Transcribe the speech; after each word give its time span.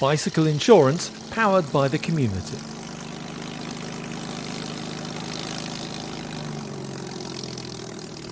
bicycle 0.00 0.46
insurance 0.46 1.10
powered 1.30 1.70
by 1.72 1.88
the 1.88 1.98
community. 1.98 2.77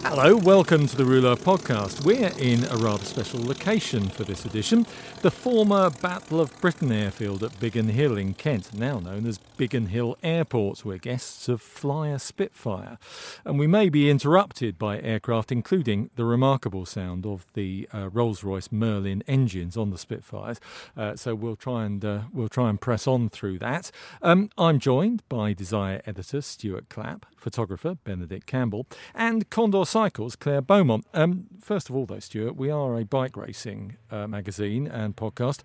Hello, 0.08 0.36
welcome 0.36 0.86
to 0.86 0.96
the 0.96 1.02
Rouleur 1.02 1.34
podcast. 1.34 2.06
We're 2.06 2.30
in 2.38 2.62
a 2.66 2.76
rather 2.76 3.04
special 3.04 3.44
location 3.44 4.08
for 4.08 4.22
this 4.22 4.44
edition 4.44 4.86
the 5.22 5.32
former 5.32 5.90
Battle 5.90 6.40
of 6.40 6.58
Britain 6.60 6.92
airfield 6.92 7.42
at 7.42 7.58
Biggin 7.58 7.88
Hill 7.88 8.16
in 8.16 8.34
Kent, 8.34 8.72
now 8.72 9.00
known 9.00 9.26
as 9.26 9.38
Biggin 9.56 9.86
Hill 9.86 10.16
Airport. 10.22 10.84
We're 10.84 10.98
guests 10.98 11.48
of 11.48 11.60
Fly 11.60 12.10
a 12.10 12.20
Spitfire, 12.20 12.98
and 13.44 13.58
we 13.58 13.66
may 13.66 13.88
be 13.88 14.08
interrupted 14.08 14.78
by 14.78 15.00
aircraft, 15.00 15.50
including 15.50 16.10
the 16.14 16.24
remarkable 16.24 16.86
sound 16.86 17.26
of 17.26 17.44
the 17.54 17.88
uh, 17.92 18.08
Rolls 18.08 18.44
Royce 18.44 18.70
Merlin 18.70 19.24
engines 19.26 19.76
on 19.76 19.90
the 19.90 19.98
Spitfires. 19.98 20.60
Uh, 20.96 21.16
so 21.16 21.34
we'll 21.34 21.56
try 21.56 21.84
and 21.84 22.04
uh, 22.04 22.20
we'll 22.32 22.48
try 22.48 22.70
and 22.70 22.80
press 22.80 23.08
on 23.08 23.28
through 23.28 23.58
that. 23.58 23.90
Um, 24.22 24.50
I'm 24.56 24.78
joined 24.78 25.28
by 25.28 25.54
Desire 25.54 26.00
editor 26.06 26.40
Stuart 26.42 26.88
Clapp, 26.88 27.26
photographer 27.36 27.96
Benedict 28.04 28.46
Campbell, 28.46 28.86
and 29.12 29.50
Condor 29.50 29.84
Cycles 29.96 30.36
Claire 30.36 30.60
Beaumont. 30.60 31.06
Um, 31.14 31.46
first 31.58 31.88
of 31.88 31.96
all, 31.96 32.04
though, 32.04 32.18
Stuart, 32.18 32.54
we 32.54 32.70
are 32.70 32.98
a 32.98 33.04
bike 33.06 33.34
racing 33.34 33.96
uh, 34.10 34.26
magazine 34.26 34.86
and 34.86 35.16
podcast. 35.16 35.60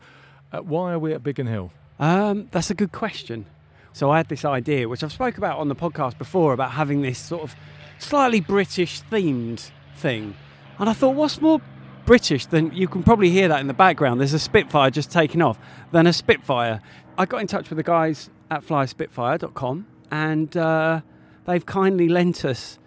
Uh, 0.54 0.60
why 0.60 0.94
are 0.94 1.00
we 1.00 1.12
at 1.12 1.22
Biggin 1.22 1.48
Hill? 1.48 1.74
Um, 2.00 2.48
that's 2.52 2.70
a 2.70 2.74
good 2.74 2.94
question. 2.94 3.46
So 3.92 4.10
I 4.10 4.16
had 4.16 4.30
this 4.30 4.46
idea, 4.46 4.88
which 4.88 5.04
I've 5.04 5.12
spoke 5.12 5.38
about 5.38 5.60
on 5.60 5.68
the 5.68 5.76
podcast 5.76 6.18
before, 6.18 6.54
about 6.54 6.72
having 6.72 7.02
this 7.02 7.20
sort 7.20 7.44
of 7.44 7.58
slightly 8.00 8.40
British 8.40 9.02
themed 9.12 9.70
thing, 9.98 10.34
and 10.80 10.90
I 10.90 10.94
thought, 10.94 11.16
what's 11.16 11.42
more 11.42 11.60
British 12.06 12.46
than 12.46 12.72
you 12.72 12.88
can 12.88 13.04
probably 13.04 13.32
hear 13.32 13.50
that 13.50 13.60
in 13.60 13.68
the 13.68 13.74
background? 13.74 14.22
There's 14.22 14.34
a 14.34 14.40
Spitfire 14.40 14.92
just 14.92 15.12
taking 15.12 15.42
off, 15.42 15.60
than 15.92 16.08
a 16.08 16.14
Spitfire. 16.14 16.80
I 17.18 17.26
got 17.26 17.42
in 17.42 17.48
touch 17.48 17.70
with 17.70 17.76
the 17.76 17.84
guys 17.84 18.30
at 18.50 18.64
flyspitfire.com, 18.66 19.88
and 20.10 20.56
uh, 20.56 21.02
they've 21.46 21.66
kindly 21.66 22.08
lent 22.08 22.46
us 22.46 22.80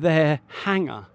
their 0.00 0.40
hangar, 0.64 1.06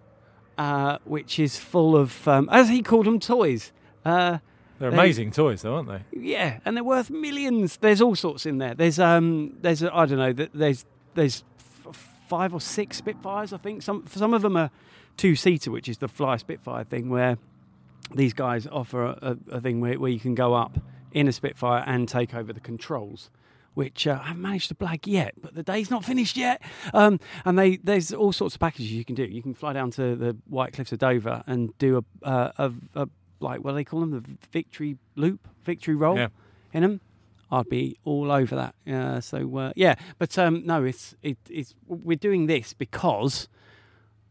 uh, 0.57 0.97
which 1.05 1.39
is 1.39 1.57
full 1.57 1.95
of, 1.95 2.27
um, 2.27 2.47
as 2.51 2.69
he 2.69 2.81
called 2.81 3.05
them, 3.05 3.19
toys. 3.19 3.71
Uh, 4.05 4.39
They're 4.79 4.91
They- 4.91 4.97
amazing 4.97 5.31
toys, 5.31 5.61
though, 5.61 5.75
aren't 5.75 5.87
they? 5.89 6.01
yeah, 6.19 6.59
and 6.65 6.75
they're 6.75 6.83
worth 6.83 7.09
millions. 7.09 7.77
There's 7.77 8.01
all 8.01 8.15
sorts 8.15 8.45
in 8.45 8.57
there. 8.57 8.73
There's 8.73 8.99
um, 8.99 9.53
there's 9.61 9.83
I 9.83 10.05
don't 10.05 10.17
know. 10.17 10.33
There's 10.33 10.85
there's 11.13 11.43
f- 11.87 11.95
five 12.27 12.53
or 12.53 12.59
six 12.61 12.97
Spitfires. 12.97 13.53
I 13.53 13.57
think 13.57 13.81
some 13.81 14.03
some 14.07 14.33
of 14.33 14.41
them 14.41 14.57
are 14.57 14.69
two 15.15 15.35
seater, 15.35 15.71
which 15.71 15.87
is 15.87 15.99
the 15.99 16.07
Fly 16.09 16.37
Spitfire 16.37 16.83
thing, 16.83 17.09
where 17.09 17.37
these 18.13 18.33
guys 18.33 18.67
offer 18.67 19.05
a, 19.05 19.37
a, 19.51 19.55
a 19.57 19.61
thing 19.61 19.79
where, 19.79 19.97
where 19.97 20.11
you 20.11 20.19
can 20.19 20.35
go 20.35 20.53
up 20.53 20.77
in 21.13 21.27
a 21.27 21.31
Spitfire 21.31 21.83
and 21.87 22.07
take 22.09 22.33
over 22.35 22.51
the 22.51 22.59
controls. 22.59 23.29
Which 23.73 24.05
uh, 24.05 24.19
I 24.21 24.27
haven't 24.27 24.41
managed 24.43 24.67
to 24.69 24.75
blag 24.75 25.07
yet, 25.07 25.33
but 25.41 25.55
the 25.55 25.63
day's 25.63 25.89
not 25.89 26.05
finished 26.05 26.37
yet. 26.37 26.61
Um, 26.93 27.19
and 27.43 27.57
they 27.57 27.77
there's 27.77 28.13
all 28.13 28.31
sorts 28.31 28.53
of 28.55 28.61
packages 28.61 28.91
you 28.91 29.03
can 29.03 29.15
do. 29.15 29.23
You 29.23 29.41
can 29.41 29.53
fly 29.55 29.73
down 29.73 29.89
to 29.91 30.15
the 30.15 30.37
White 30.47 30.73
Cliffs 30.73 30.91
of 30.91 30.99
Dover 30.99 31.43
and 31.47 31.75
do 31.79 31.97
a, 31.97 32.27
uh, 32.27 32.51
a, 32.57 32.71
a 32.95 33.07
like 33.39 33.63
what 33.63 33.71
do 33.71 33.75
they 33.75 33.83
call 33.83 34.01
them, 34.01 34.11
the 34.11 34.23
victory 34.51 34.97
loop, 35.15 35.47
victory 35.63 35.95
roll 35.95 36.17
Yeah. 36.17 36.27
in 36.71 36.83
them. 36.83 37.01
I'd 37.51 37.67
be 37.69 37.97
all 38.03 38.31
over 38.31 38.55
that. 38.55 38.75
Uh, 38.91 39.21
so 39.21 39.57
uh, 39.57 39.73
yeah, 39.75 39.95
but 40.19 40.37
um, 40.37 40.63
no, 40.65 40.83
it's 40.83 41.15
it, 41.23 41.37
it's 41.49 41.73
we're 41.87 42.15
doing 42.17 42.45
this 42.47 42.73
because 42.73 43.47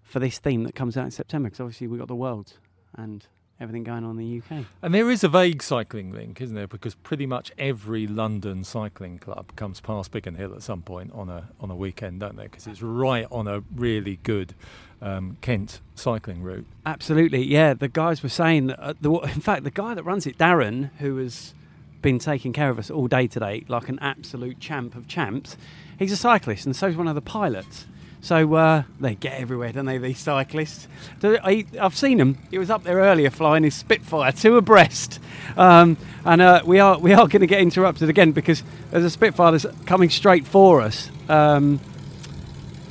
for 0.03 0.19
this 0.21 0.39
theme 0.39 0.63
that 0.65 0.75
comes 0.75 0.97
out 0.97 1.05
in 1.07 1.11
September. 1.11 1.49
Because 1.49 1.61
obviously 1.61 1.89
we 1.89 1.99
got 1.99 2.09
the 2.09 2.15
world 2.15 2.55
and 2.97 3.27
everything 3.63 3.85
going 3.85 4.05
on 4.05 4.19
in 4.19 4.19
the 4.19 4.39
UK. 4.39 4.65
And 4.83 4.93
there 4.95 5.11
is 5.11 5.23
a 5.23 5.29
vague 5.29 5.63
cycling 5.63 6.13
link, 6.13 6.41
isn't 6.41 6.55
there? 6.55 6.67
Because 6.67 6.95
pretty 6.97 7.27
much 7.27 7.53
every 7.57 8.07
London 8.07 8.65
cycling 8.65 9.19
club 9.19 9.55
comes 9.57 9.81
past 9.81 10.11
Biggin 10.11 10.35
Hill 10.35 10.53
at 10.55 10.63
some 10.63 10.83
point 10.83 11.13
on 11.13 11.29
a 11.29 11.49
on 11.61 11.71
a 11.71 11.77
weekend, 11.77 12.21
don't 12.21 12.37
they? 12.37 12.45
Because 12.45 12.67
it's 12.67 12.83
right 12.83 13.27
on 13.31 13.47
a 13.47 13.63
really 13.75 14.19
good 14.25 14.55
um, 15.01 15.37
Kent 15.41 15.81
cycling 15.95 16.43
route. 16.43 16.67
Absolutely, 16.85 17.45
yeah. 17.45 17.75
The 17.75 17.89
guys 17.89 18.23
were 18.23 18.29
saying 18.29 18.67
that. 18.67 18.81
Uh, 18.81 18.95
the, 19.01 19.13
in 19.13 19.41
fact, 19.41 19.65
the 19.65 19.71
guy 19.71 19.95
that 19.95 20.03
runs 20.03 20.27
it, 20.27 20.37
Darren, 20.37 20.91
who 20.99 21.19
has 21.19 21.55
been 22.03 22.19
taking 22.19 22.53
care 22.53 22.69
of 22.69 22.79
us 22.79 22.91
all 22.91 23.07
day 23.07 23.29
today, 23.29 23.65
like 23.69 23.89
an 23.89 23.99
absolute 24.01 24.59
champ 24.59 24.97
of 24.97 25.07
champs, 25.07 25.57
he's 25.99 26.13
a 26.13 26.17
cyclist, 26.17 26.67
and 26.67 26.75
so 26.75 26.89
is 26.89 26.97
one 26.97 27.09
of 27.09 27.15
the 27.15 27.23
pilots. 27.23 27.87
So 28.23 28.55
uh, 28.55 28.85
they 29.01 29.17
get 29.17 29.41
everywhere, 29.41 29.73
don't 29.73 29.85
they? 29.85 29.99
These 29.99 30.21
cyclists. 30.21 30.87
I, 31.25 31.67
I've 31.81 31.97
seen 31.97 32.21
him. 32.21 32.39
He 32.53 32.59
was 32.59 32.71
up 32.71 32.85
there 32.85 32.99
earlier 32.99 33.31
flying 33.31 33.65
his 33.65 33.75
Spitfire 33.75 34.31
two 34.31 34.57
abreast, 34.57 35.19
um, 35.57 35.97
and 36.25 36.41
uh, 36.41 36.63
we 36.65 36.79
are 36.79 36.99
we 37.01 37.13
are 37.13 37.27
going 37.27 37.41
to 37.41 37.49
get 37.49 37.61
interrupted 37.61 38.09
again 38.09 38.31
because 38.31 38.63
there's 38.93 39.05
a 39.05 39.11
Spitfire 39.11 39.51
that's 39.51 39.67
coming 39.87 40.09
straight 40.09 40.47
for 40.47 40.81
us. 40.81 41.11
Um, 41.29 41.81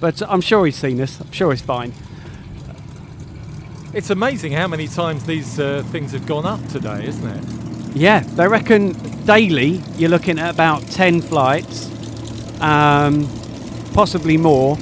but 0.02 0.22
I'm 0.30 0.42
sure 0.42 0.66
he's 0.66 0.76
seen 0.76 1.00
us. 1.00 1.22
I'm 1.22 1.32
sure 1.32 1.52
he's 1.52 1.62
fine. 1.62 1.94
It's 3.94 4.10
amazing 4.10 4.52
how 4.52 4.68
many 4.68 4.88
times 4.90 5.26
these 5.26 5.62
uh, 5.62 5.84
things 5.92 6.12
have 6.12 6.26
gone 6.26 6.46
up 6.46 6.66
today, 6.68 7.06
isn't 7.08 7.28
it? 7.28 7.96
Yeah, 7.96 8.20
they 8.20 8.48
reckon 8.50 8.94
daily 9.26 9.82
you're 9.96 10.10
looking 10.10 10.40
at 10.40 10.54
about 10.54 10.82
10 10.88 11.22
flights, 11.22 11.90
um, 12.62 13.30
possibly 13.94 14.36
more. 14.38 14.78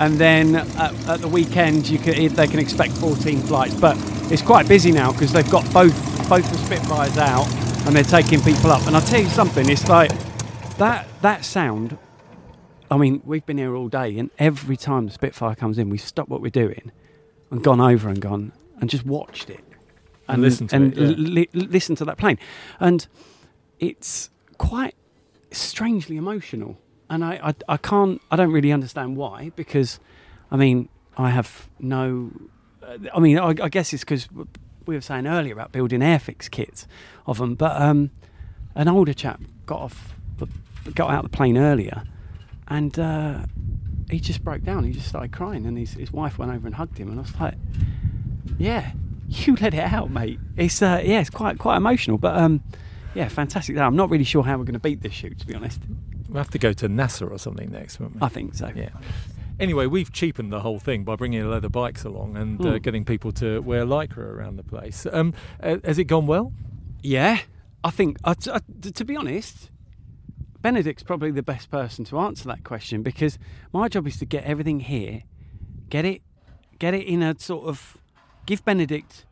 And 0.00 0.14
then 0.18 0.56
at, 0.56 1.08
at 1.08 1.20
the 1.20 1.28
weekend, 1.28 1.88
you 1.88 1.98
can, 1.98 2.34
they 2.34 2.46
can 2.48 2.58
expect 2.58 2.92
14 2.94 3.40
flights. 3.42 3.74
But 3.78 3.96
it's 4.32 4.42
quite 4.42 4.66
busy 4.66 4.90
now 4.92 5.12
because 5.12 5.32
they've 5.32 5.50
got 5.50 5.70
both 5.72 5.94
both 6.28 6.48
the 6.50 6.58
Spitfires 6.58 7.18
out 7.18 7.46
and 7.86 7.94
they're 7.94 8.02
taking 8.04 8.40
people 8.40 8.70
up. 8.72 8.86
And 8.86 8.96
I'll 8.96 9.02
tell 9.02 9.20
you 9.20 9.28
something, 9.28 9.68
it's 9.68 9.88
like 9.88 10.10
that 10.78 11.06
that 11.22 11.44
sound. 11.44 11.98
I 12.90 12.96
mean, 12.96 13.22
we've 13.24 13.46
been 13.46 13.58
here 13.58 13.76
all 13.76 13.88
day, 13.88 14.18
and 14.18 14.30
every 14.38 14.76
time 14.76 15.06
the 15.06 15.12
Spitfire 15.12 15.54
comes 15.54 15.78
in, 15.78 15.90
we 15.90 15.98
stop 15.98 16.28
what 16.28 16.40
we're 16.40 16.50
doing 16.50 16.90
and 17.50 17.62
gone 17.62 17.80
over 17.80 18.08
and 18.08 18.20
gone 18.20 18.52
and 18.80 18.90
just 18.90 19.04
watched 19.06 19.48
it 19.50 19.60
And 20.28 20.42
listened 20.42 20.70
to 20.70 20.76
and 20.76 20.96
it, 20.98 20.98
yeah. 20.98 21.14
li- 21.16 21.48
listen 21.52 21.94
to 21.96 22.04
that 22.06 22.16
plane, 22.16 22.38
and 22.80 23.06
it's 23.78 24.30
quite 24.58 24.94
strangely 25.50 26.16
emotional. 26.16 26.78
And 27.10 27.24
I, 27.24 27.40
I, 27.42 27.54
I 27.68 27.76
can't, 27.76 28.22
I 28.30 28.36
don't 28.36 28.52
really 28.52 28.72
understand 28.72 29.16
why 29.16 29.50
because, 29.56 30.00
I 30.50 30.56
mean, 30.56 30.88
I 31.18 31.30
have 31.30 31.68
no, 31.78 32.30
uh, 32.82 32.96
I 33.12 33.18
mean, 33.18 33.38
I, 33.38 33.48
I 33.48 33.68
guess 33.68 33.92
it's 33.92 34.04
because 34.04 34.28
we 34.86 34.94
were 34.94 35.00
saying 35.00 35.26
earlier 35.26 35.52
about 35.52 35.72
building 35.72 36.00
airfix 36.00 36.50
kits 36.50 36.86
of 37.26 37.38
them, 37.38 37.56
but 37.56 37.80
um, 37.80 38.10
an 38.76 38.88
older 38.88 39.12
chap 39.12 39.40
got 39.66 39.80
off, 39.80 40.16
got 40.94 41.10
out 41.10 41.24
of 41.24 41.30
the 41.30 41.36
plane 41.36 41.58
earlier, 41.58 42.04
and 42.68 42.98
uh, 42.98 43.40
he 44.08 44.20
just 44.20 44.42
broke 44.44 44.62
down. 44.62 44.84
He 44.84 44.92
just 44.92 45.08
started 45.08 45.32
crying, 45.32 45.66
and 45.66 45.76
his, 45.76 45.94
his 45.94 46.12
wife 46.12 46.38
went 46.38 46.52
over 46.52 46.66
and 46.66 46.76
hugged 46.76 46.96
him, 46.96 47.10
and 47.10 47.18
I 47.18 47.22
was 47.22 47.40
like, 47.40 47.54
yeah, 48.56 48.92
you 49.28 49.56
let 49.56 49.74
it 49.74 49.92
out, 49.92 50.10
mate. 50.10 50.38
It's 50.56 50.80
uh, 50.80 51.02
yeah, 51.04 51.20
it's 51.20 51.30
quite 51.30 51.58
quite 51.58 51.76
emotional, 51.76 52.18
but 52.18 52.36
um, 52.36 52.62
yeah, 53.14 53.28
fantastic. 53.28 53.76
I'm 53.76 53.96
not 53.96 54.10
really 54.10 54.24
sure 54.24 54.42
how 54.44 54.56
we're 54.58 54.64
going 54.64 54.74
to 54.74 54.80
beat 54.80 55.02
this 55.02 55.12
shoot, 55.12 55.38
to 55.40 55.46
be 55.46 55.54
honest. 55.54 55.80
We'll 56.30 56.38
have 56.42 56.50
to 56.50 56.58
go 56.58 56.72
to 56.72 56.88
NASA 56.88 57.30
or 57.30 57.38
something 57.38 57.70
next, 57.70 57.98
won't 58.00 58.14
we? 58.14 58.22
I 58.22 58.28
think 58.28 58.54
so. 58.54 58.70
Yeah. 58.74 58.90
Anyway, 59.58 59.86
we've 59.86 60.10
cheapened 60.12 60.52
the 60.52 60.60
whole 60.60 60.78
thing 60.78 61.04
by 61.04 61.16
bringing 61.16 61.48
leather 61.50 61.68
bikes 61.68 62.04
along 62.04 62.36
and 62.36 62.60
uh, 62.64 62.70
Hmm. 62.72 62.76
getting 62.78 63.04
people 63.04 63.30
to 63.32 63.60
wear 63.60 63.84
lycra 63.84 64.18
around 64.18 64.56
the 64.56 64.62
place. 64.62 65.06
Um, 65.12 65.34
uh, 65.62 65.76
has 65.84 65.98
it 65.98 66.04
gone 66.04 66.26
well? 66.26 66.52
Yeah, 67.02 67.40
I 67.84 67.90
think 67.90 68.18
to 68.22 69.04
be 69.04 69.16
honest, 69.16 69.70
Benedict's 70.62 71.02
probably 71.02 71.30
the 71.30 71.42
best 71.42 71.70
person 71.70 72.04
to 72.06 72.18
answer 72.18 72.44
that 72.48 72.64
question 72.64 73.02
because 73.02 73.38
my 73.72 73.88
job 73.88 74.06
is 74.06 74.18
to 74.18 74.26
get 74.26 74.44
everything 74.44 74.80
here, 74.80 75.24
get 75.90 76.04
it, 76.04 76.22
get 76.78 76.94
it 76.94 77.06
in 77.06 77.22
a 77.22 77.34
sort 77.38 77.66
of 77.66 77.98
give 78.46 78.64
Benedict 78.64 79.24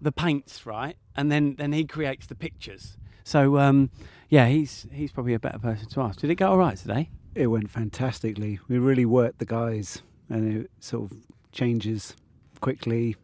the 0.00 0.12
paints 0.12 0.66
right, 0.66 0.96
and 1.16 1.30
then 1.30 1.54
then 1.56 1.72
he 1.72 1.84
creates 1.84 2.26
the 2.26 2.34
pictures. 2.34 2.96
So 3.24 3.58
um, 3.58 3.90
yeah, 4.32 4.46
he's 4.48 4.86
he's 4.90 5.12
probably 5.12 5.34
a 5.34 5.38
better 5.38 5.58
person 5.58 5.86
to 5.90 6.00
ask. 6.00 6.18
Did 6.20 6.30
it 6.30 6.36
go 6.36 6.48
all 6.48 6.56
right 6.56 6.78
today? 6.78 7.10
It 7.34 7.48
went 7.48 7.68
fantastically. 7.68 8.58
We 8.66 8.78
really 8.78 9.04
worked 9.04 9.40
the 9.40 9.44
guys, 9.44 10.00
and 10.30 10.62
it 10.64 10.70
sort 10.80 11.10
of 11.12 11.18
changes 11.52 12.16
quickly. 12.62 13.10
It 13.10 13.16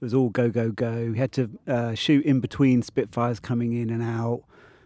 was 0.00 0.14
all 0.14 0.30
go 0.30 0.48
go 0.48 0.70
go. 0.70 1.10
We 1.12 1.18
had 1.18 1.32
to 1.32 1.50
uh, 1.66 1.94
shoot 1.94 2.24
in 2.24 2.40
between 2.40 2.80
Spitfires 2.80 3.40
coming 3.40 3.74
in 3.74 3.90
and 3.90 4.02
out, 4.02 4.40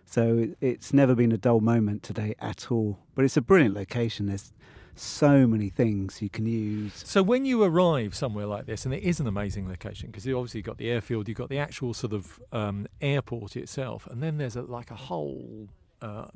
so 0.05 0.37
it- 0.39 0.57
it's 0.61 0.93
never 0.93 1.15
been 1.15 1.31
a 1.31 1.39
dull 1.39 1.61
moment 1.61 2.03
today 2.03 2.35
at 2.41 2.73
all. 2.73 2.99
But 3.15 3.25
it's 3.25 3.37
a 3.37 3.41
brilliant 3.41 3.77
location. 3.77 4.27
There's 4.27 4.53
so 4.95 5.47
many 5.47 5.69
things 5.69 6.21
you 6.21 6.29
can 6.29 6.47
use. 6.47 7.03
So 7.07 7.23
when 7.23 7.45
you 7.45 7.63
arrive 7.63 8.15
somewhere 8.15 8.47
like 8.47 8.67
this, 8.67 8.85
and 8.85 8.95
it 8.95 9.03
is 9.03 9.21
an 9.21 9.27
amazing 9.27 9.69
location 9.69 10.09
because 10.09 10.27
you 10.27 10.37
obviously 10.37 10.63
got 10.63 10.79
the 10.79 10.91
airfield, 10.91 11.29
you've 11.29 11.39
got 11.39 11.49
the 11.49 11.59
actual 11.59 11.95
sort 11.95 12.13
of 12.13 12.41
um, 12.53 12.87
airport 13.01 13.57
itself, 13.57 14.07
and 14.11 14.23
then 14.23 14.39
there's 14.39 14.57
a, 14.57 14.63
like 14.63 14.91
a 14.91 14.97
whole 14.97 15.69
uh, 16.03 16.27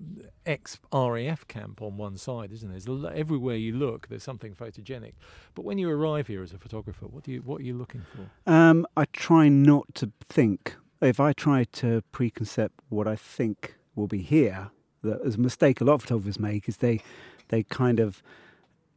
ex 0.47 0.79
RAF 0.93 1.47
camp 1.49 1.83
on 1.83 1.97
one 1.97 2.17
side, 2.17 2.53
isn't 2.53 2.71
there? 2.71 2.79
There's 2.79 3.13
everywhere 3.15 3.57
you 3.57 3.77
look, 3.77 4.09
there's 4.09 4.23
something 4.23 4.55
photogenic. 4.55 5.15
But 5.55 5.65
when 5.65 5.77
you 5.79 5.91
arrive 5.91 6.29
here 6.29 6.43
as 6.43 6.53
a 6.53 6.59
photographer, 6.59 7.07
what 7.07 7.25
do 7.25 7.33
you 7.33 7.41
what 7.43 7.61
are 7.61 7.65
you 7.65 7.77
looking 7.77 8.03
for? 8.15 8.51
Um, 8.51 8.87
I 8.97 9.05
try 9.13 9.49
not 9.49 9.95
to 9.97 10.13
think. 10.25 10.77
If 11.03 11.21
I 11.21 11.35
try 11.35 11.65
to 11.73 12.03
preconcept 12.13 12.71
what 12.89 13.07
I 13.07 13.17
think 13.17 13.75
will 13.95 14.07
be 14.07 14.23
here, 14.23 14.71
that 15.03 15.21
is 15.23 15.35
a 15.35 15.41
mistake 15.41 15.81
a 15.81 15.85
lot 15.85 15.95
of 15.95 16.03
photographers 16.03 16.39
make 16.39 16.69
is 16.69 16.79
they 16.79 17.03
they 17.49 17.63
kind 17.65 18.01
of 18.01 18.23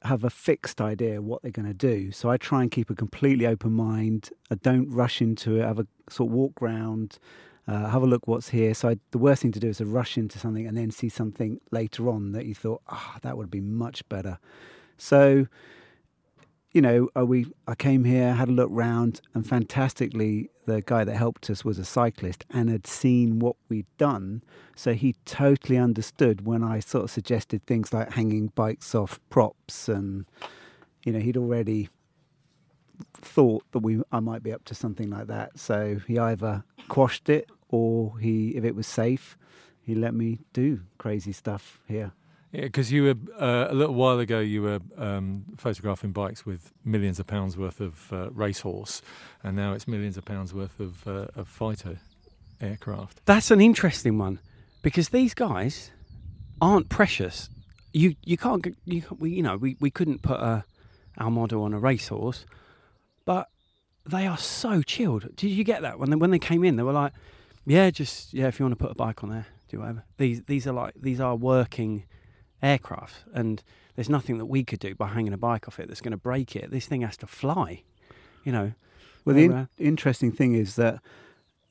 have 0.03 0.23
a 0.23 0.29
fixed 0.29 0.79
idea 0.81 1.21
what 1.21 1.41
they're 1.41 1.51
going 1.51 1.67
to 1.67 1.73
do. 1.73 2.11
So 2.11 2.29
I 2.29 2.37
try 2.37 2.61
and 2.61 2.71
keep 2.71 2.89
a 2.89 2.95
completely 2.95 3.45
open 3.45 3.73
mind. 3.73 4.29
I 4.49 4.55
don't 4.55 4.89
rush 4.89 5.21
into 5.21 5.59
it. 5.59 5.63
I 5.63 5.67
have 5.67 5.79
a 5.79 5.87
sort 6.09 6.29
of 6.29 6.33
walk 6.33 6.61
round, 6.61 7.19
uh, 7.67 7.89
have 7.89 8.01
a 8.01 8.07
look 8.07 8.27
what's 8.27 8.49
here. 8.49 8.73
So 8.73 8.89
I, 8.89 8.97
the 9.11 9.17
worst 9.17 9.41
thing 9.41 9.51
to 9.51 9.59
do 9.59 9.69
is 9.69 9.77
to 9.77 9.85
rush 9.85 10.17
into 10.17 10.39
something 10.39 10.65
and 10.65 10.77
then 10.77 10.91
see 10.91 11.09
something 11.09 11.59
later 11.71 12.09
on 12.09 12.31
that 12.31 12.45
you 12.45 12.55
thought, 12.55 12.81
ah, 12.87 13.17
that 13.21 13.37
would 13.37 13.51
be 13.51 13.61
much 13.61 14.07
better. 14.09 14.39
So 14.97 15.47
you 16.71 16.81
know, 16.81 17.09
uh, 17.17 17.25
we 17.25 17.47
I 17.67 17.75
came 17.75 18.03
here, 18.03 18.33
had 18.33 18.47
a 18.47 18.51
look 18.51 18.69
round, 18.71 19.21
and 19.33 19.47
fantastically, 19.47 20.49
the 20.69 20.81
guy 20.81 21.03
that 21.03 21.15
helped 21.15 21.49
us 21.49 21.65
was 21.65 21.79
a 21.79 21.85
cyclist 21.85 22.45
and 22.49 22.69
had 22.69 22.85
seen 22.87 23.39
what 23.39 23.55
we'd 23.67 23.85
done, 23.97 24.43
so 24.75 24.93
he 24.93 25.15
totally 25.25 25.77
understood 25.77 26.45
when 26.45 26.63
I 26.63 26.79
sort 26.79 27.05
of 27.05 27.11
suggested 27.11 27.65
things 27.65 27.91
like 27.91 28.13
hanging 28.13 28.47
bikes 28.55 28.93
off 28.95 29.19
props, 29.29 29.89
and 29.89 30.25
you 31.03 31.11
know, 31.11 31.19
he'd 31.19 31.37
already 31.37 31.89
thought 33.13 33.63
that 33.71 33.79
we 33.79 34.01
I 34.11 34.19
might 34.19 34.43
be 34.43 34.53
up 34.53 34.65
to 34.65 34.75
something 34.75 35.09
like 35.09 35.27
that. 35.27 35.57
So 35.59 35.99
he 36.07 36.17
either 36.19 36.63
quashed 36.87 37.29
it 37.29 37.49
or 37.69 38.17
he, 38.19 38.49
if 38.49 38.63
it 38.63 38.75
was 38.75 38.87
safe, 38.87 39.37
he 39.81 39.95
let 39.95 40.13
me 40.13 40.39
do 40.53 40.81
crazy 40.97 41.31
stuff 41.31 41.79
here. 41.87 42.11
Yeah, 42.51 42.61
because 42.61 42.91
you 42.91 43.03
were 43.03 43.15
uh, 43.39 43.67
a 43.69 43.75
little 43.75 43.93
while 43.93 44.17
ago, 44.19 44.39
you 44.39 44.63
were 44.63 44.79
um, 44.97 45.45
photographing 45.55 46.11
bikes 46.11 46.45
with 46.47 46.73
millions 46.83 47.19
of 47.19 47.27
pounds 47.27 47.55
worth 47.57 47.79
of 47.79 48.11
uh, 48.11 48.31
racehorse, 48.31 49.03
and 49.43 49.55
now 49.55 49.73
it's 49.73 49.87
millions 49.87 50.17
of 50.17 50.25
pounds 50.25 50.51
worth 50.51 50.79
of, 50.79 51.07
uh, 51.07 51.27
of 51.35 51.47
fighter 51.47 51.99
aircraft. 52.59 53.21
That's 53.25 53.51
an 53.51 53.61
interesting 53.61 54.17
one 54.17 54.39
because 54.81 55.09
these 55.09 55.35
guys 55.35 55.91
aren't 56.59 56.89
precious. 56.89 57.49
You 57.93 58.15
you 58.23 58.37
can't 58.37 58.65
you 58.85 59.03
we 59.17 59.31
you 59.31 59.43
know 59.43 59.57
we, 59.57 59.75
we 59.79 59.91
couldn't 59.91 60.21
put 60.21 60.39
a 60.39 60.63
our 61.17 61.29
model 61.29 61.63
on 61.63 61.73
a 61.73 61.79
racehorse, 61.79 62.45
but 63.25 63.47
they 64.05 64.25
are 64.25 64.37
so 64.37 64.81
chilled. 64.81 65.35
Did 65.35 65.49
you 65.49 65.63
get 65.63 65.83
that 65.83 65.99
when 65.99 66.09
they 66.09 66.15
when 66.15 66.31
they 66.31 66.39
came 66.39 66.63
in? 66.63 66.77
They 66.77 66.83
were 66.83 66.93
like, 66.93 67.13
yeah, 67.65 67.91
just 67.91 68.33
yeah, 68.33 68.47
if 68.47 68.59
you 68.59 68.65
want 68.65 68.77
to 68.77 68.83
put 68.83 68.91
a 68.91 68.95
bike 68.95 69.23
on 69.23 69.29
there, 69.29 69.45
do 69.69 69.79
whatever. 69.79 70.03
These 70.17 70.43
these 70.43 70.65
are 70.65 70.73
like 70.73 70.93
these 70.95 71.19
are 71.19 71.35
working 71.35 72.05
aircraft, 72.61 73.23
and 73.33 73.63
there's 73.95 74.09
nothing 74.09 74.37
that 74.37 74.45
we 74.45 74.63
could 74.63 74.79
do 74.79 74.95
by 74.95 75.07
hanging 75.07 75.33
a 75.33 75.37
bike 75.37 75.67
off 75.67 75.79
it 75.79 75.87
that's 75.87 76.01
going 76.01 76.11
to 76.11 76.17
break 76.17 76.55
it. 76.55 76.71
This 76.71 76.85
thing 76.85 77.01
has 77.01 77.17
to 77.17 77.27
fly, 77.27 77.83
you 78.43 78.51
know. 78.51 78.73
Well, 79.25 79.35
the 79.35 79.45
in- 79.45 79.51
uh, 79.51 79.65
interesting 79.77 80.31
thing 80.31 80.55
is 80.55 80.75
that 80.75 80.99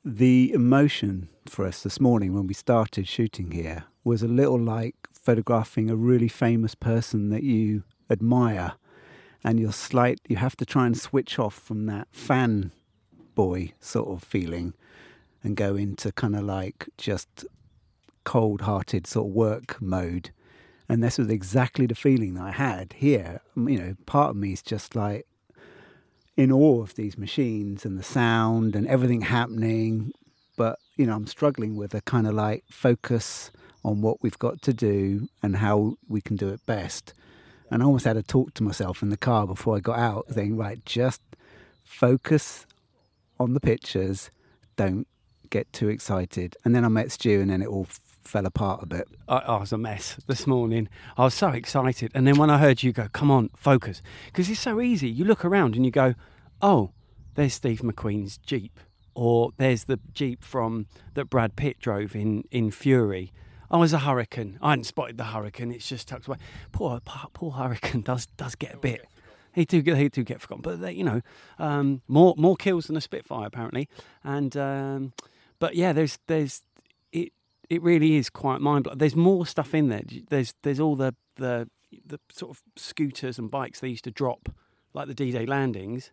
the 0.05 0.51
emotion 0.53 1.29
for 1.47 1.65
us 1.65 1.83
this 1.83 1.99
morning 1.99 2.33
when 2.33 2.47
we 2.47 2.53
started 2.53 3.07
shooting 3.07 3.51
here 3.51 3.85
was 4.03 4.23
a 4.23 4.27
little 4.27 4.59
like 4.59 4.95
photographing 5.11 5.89
a 5.89 5.95
really 5.95 6.27
famous 6.29 6.73
person 6.73 7.29
that 7.29 7.43
you 7.43 7.83
admire, 8.09 8.73
and 9.43 9.59
you're 9.59 9.71
slight. 9.71 10.19
You 10.27 10.37
have 10.37 10.55
to 10.57 10.65
try 10.65 10.85
and 10.85 10.97
switch 10.97 11.37
off 11.37 11.53
from 11.53 11.85
that 11.87 12.07
fan 12.11 12.71
boy 13.35 13.73
sort 13.79 14.09
of 14.09 14.23
feeling, 14.23 14.73
and 15.43 15.55
go 15.55 15.75
into 15.75 16.11
kind 16.11 16.35
of 16.35 16.43
like 16.43 16.89
just 16.97 17.45
cold-hearted 18.23 19.07
sort 19.07 19.27
of 19.27 19.33
work 19.33 19.81
mode. 19.81 20.31
And 20.89 21.03
this 21.03 21.19
was 21.19 21.29
exactly 21.29 21.85
the 21.85 21.93
feeling 21.93 22.33
that 22.33 22.43
I 22.43 22.51
had 22.51 22.93
here. 22.93 23.41
You 23.55 23.79
know, 23.79 23.95
part 24.07 24.31
of 24.31 24.35
me 24.35 24.53
is 24.53 24.63
just 24.63 24.95
like 24.95 25.27
in 26.35 26.51
awe 26.51 26.81
of 26.81 26.95
these 26.95 27.17
machines 27.17 27.85
and 27.85 27.97
the 27.97 28.03
sound 28.03 28.75
and 28.75 28.87
everything 28.87 29.21
happening. 29.21 30.11
But, 30.57 30.79
you 30.97 31.05
know, 31.05 31.15
I'm 31.15 31.27
struggling 31.27 31.75
with 31.75 31.93
a 31.93 32.01
kind 32.01 32.25
of 32.25 32.33
like 32.33 32.63
focus 32.71 33.51
on 33.85 34.01
what 34.01 34.21
we've 34.23 34.39
got 34.39 34.61
to 34.63 34.73
do 34.73 35.29
and 35.43 35.57
how 35.57 35.95
we 36.07 36.21
can 36.21 36.35
do 36.35 36.49
it 36.49 36.65
best. 36.65 37.13
And 37.71 37.83
I 37.83 37.85
almost 37.85 38.05
had 38.05 38.13
to 38.13 38.23
talk 38.23 38.55
to 38.55 38.63
myself 38.63 39.03
in 39.03 39.09
the 39.09 39.17
car 39.17 39.45
before 39.45 39.77
I 39.77 39.79
got 39.79 39.99
out, 39.99 40.25
saying, 40.31 40.57
right, 40.57 40.83
just 40.85 41.21
focus 41.83 42.65
on 43.39 43.53
the 43.53 43.59
pictures, 43.59 44.31
don't 44.75 45.07
get 45.49 45.71
too 45.71 45.87
excited. 45.87 46.57
And 46.65 46.75
then 46.75 46.83
I 46.83 46.87
met 46.87 47.11
Stu, 47.11 47.41
and 47.41 47.51
then 47.51 47.61
it 47.61 47.67
all 47.67 47.87
fell 48.23 48.45
apart 48.45 48.83
a 48.83 48.85
bit. 48.85 49.07
I, 49.27 49.37
I 49.37 49.59
was 49.59 49.71
a 49.71 49.77
mess 49.77 50.17
this 50.27 50.45
morning. 50.45 50.89
I 51.17 51.23
was 51.25 51.33
so 51.33 51.49
excited, 51.49 52.11
and 52.13 52.27
then 52.27 52.37
when 52.37 52.49
I 52.49 52.57
heard 52.57 52.83
you 52.83 52.91
go, 52.91 53.07
"Come 53.11 53.31
on, 53.31 53.49
focus," 53.55 54.01
because 54.27 54.49
it's 54.49 54.59
so 54.59 54.81
easy. 54.81 55.09
You 55.09 55.25
look 55.25 55.45
around 55.45 55.75
and 55.75 55.85
you 55.85 55.91
go, 55.91 56.15
"Oh, 56.61 56.91
there's 57.35 57.53
Steve 57.53 57.79
McQueen's 57.79 58.37
Jeep, 58.37 58.79
or 59.15 59.51
there's 59.57 59.85
the 59.85 59.99
Jeep 60.13 60.43
from 60.43 60.87
that 61.13 61.29
Brad 61.29 61.55
Pitt 61.55 61.79
drove 61.79 62.15
in 62.15 62.43
in 62.51 62.71
Fury." 62.71 63.31
Oh, 63.71 63.79
was 63.79 63.93
a 63.93 63.99
Hurricane. 63.99 64.57
I 64.61 64.71
hadn't 64.71 64.85
spotted 64.85 65.17
the 65.17 65.25
Hurricane. 65.25 65.71
It's 65.71 65.87
just 65.87 66.07
tucked 66.07 66.27
away. 66.27 66.37
Poor 66.71 66.99
poor, 67.05 67.29
poor 67.33 67.51
Hurricane 67.51 68.01
does 68.01 68.25
does 68.25 68.55
get 68.55 68.75
a 68.75 68.77
bit. 68.77 69.05
He 69.53 69.65
do 69.65 69.81
get 69.81 69.97
he 69.97 70.09
do 70.09 70.23
get 70.23 70.41
forgotten, 70.41 70.61
but 70.61 70.81
they, 70.81 70.93
you 70.93 71.03
know, 71.03 71.21
um, 71.57 72.01
more 72.07 72.33
more 72.37 72.55
kills 72.55 72.87
than 72.87 72.95
a 72.95 73.01
Spitfire 73.01 73.47
apparently, 73.47 73.89
and 74.23 74.55
um, 74.55 75.13
but 75.59 75.75
yeah, 75.75 75.93
there's 75.93 76.19
there's 76.27 76.63
it 77.69 77.81
really 77.81 78.15
is 78.15 78.29
quite 78.29 78.61
mind 78.61 78.83
blowing. 78.85 78.97
There's 78.97 79.15
more 79.15 79.45
stuff 79.45 79.73
in 79.75 79.89
there. 79.89 80.03
There's 80.29 80.53
there's 80.63 80.79
all 80.79 80.95
the 80.95 81.13
the 81.35 81.69
the 82.05 82.19
sort 82.31 82.51
of 82.51 82.61
scooters 82.75 83.39
and 83.39 83.49
bikes 83.49 83.79
they 83.79 83.87
used 83.89 84.03
to 84.05 84.11
drop, 84.11 84.49
like 84.93 85.07
the 85.07 85.13
D-Day 85.15 85.45
landings. 85.45 86.11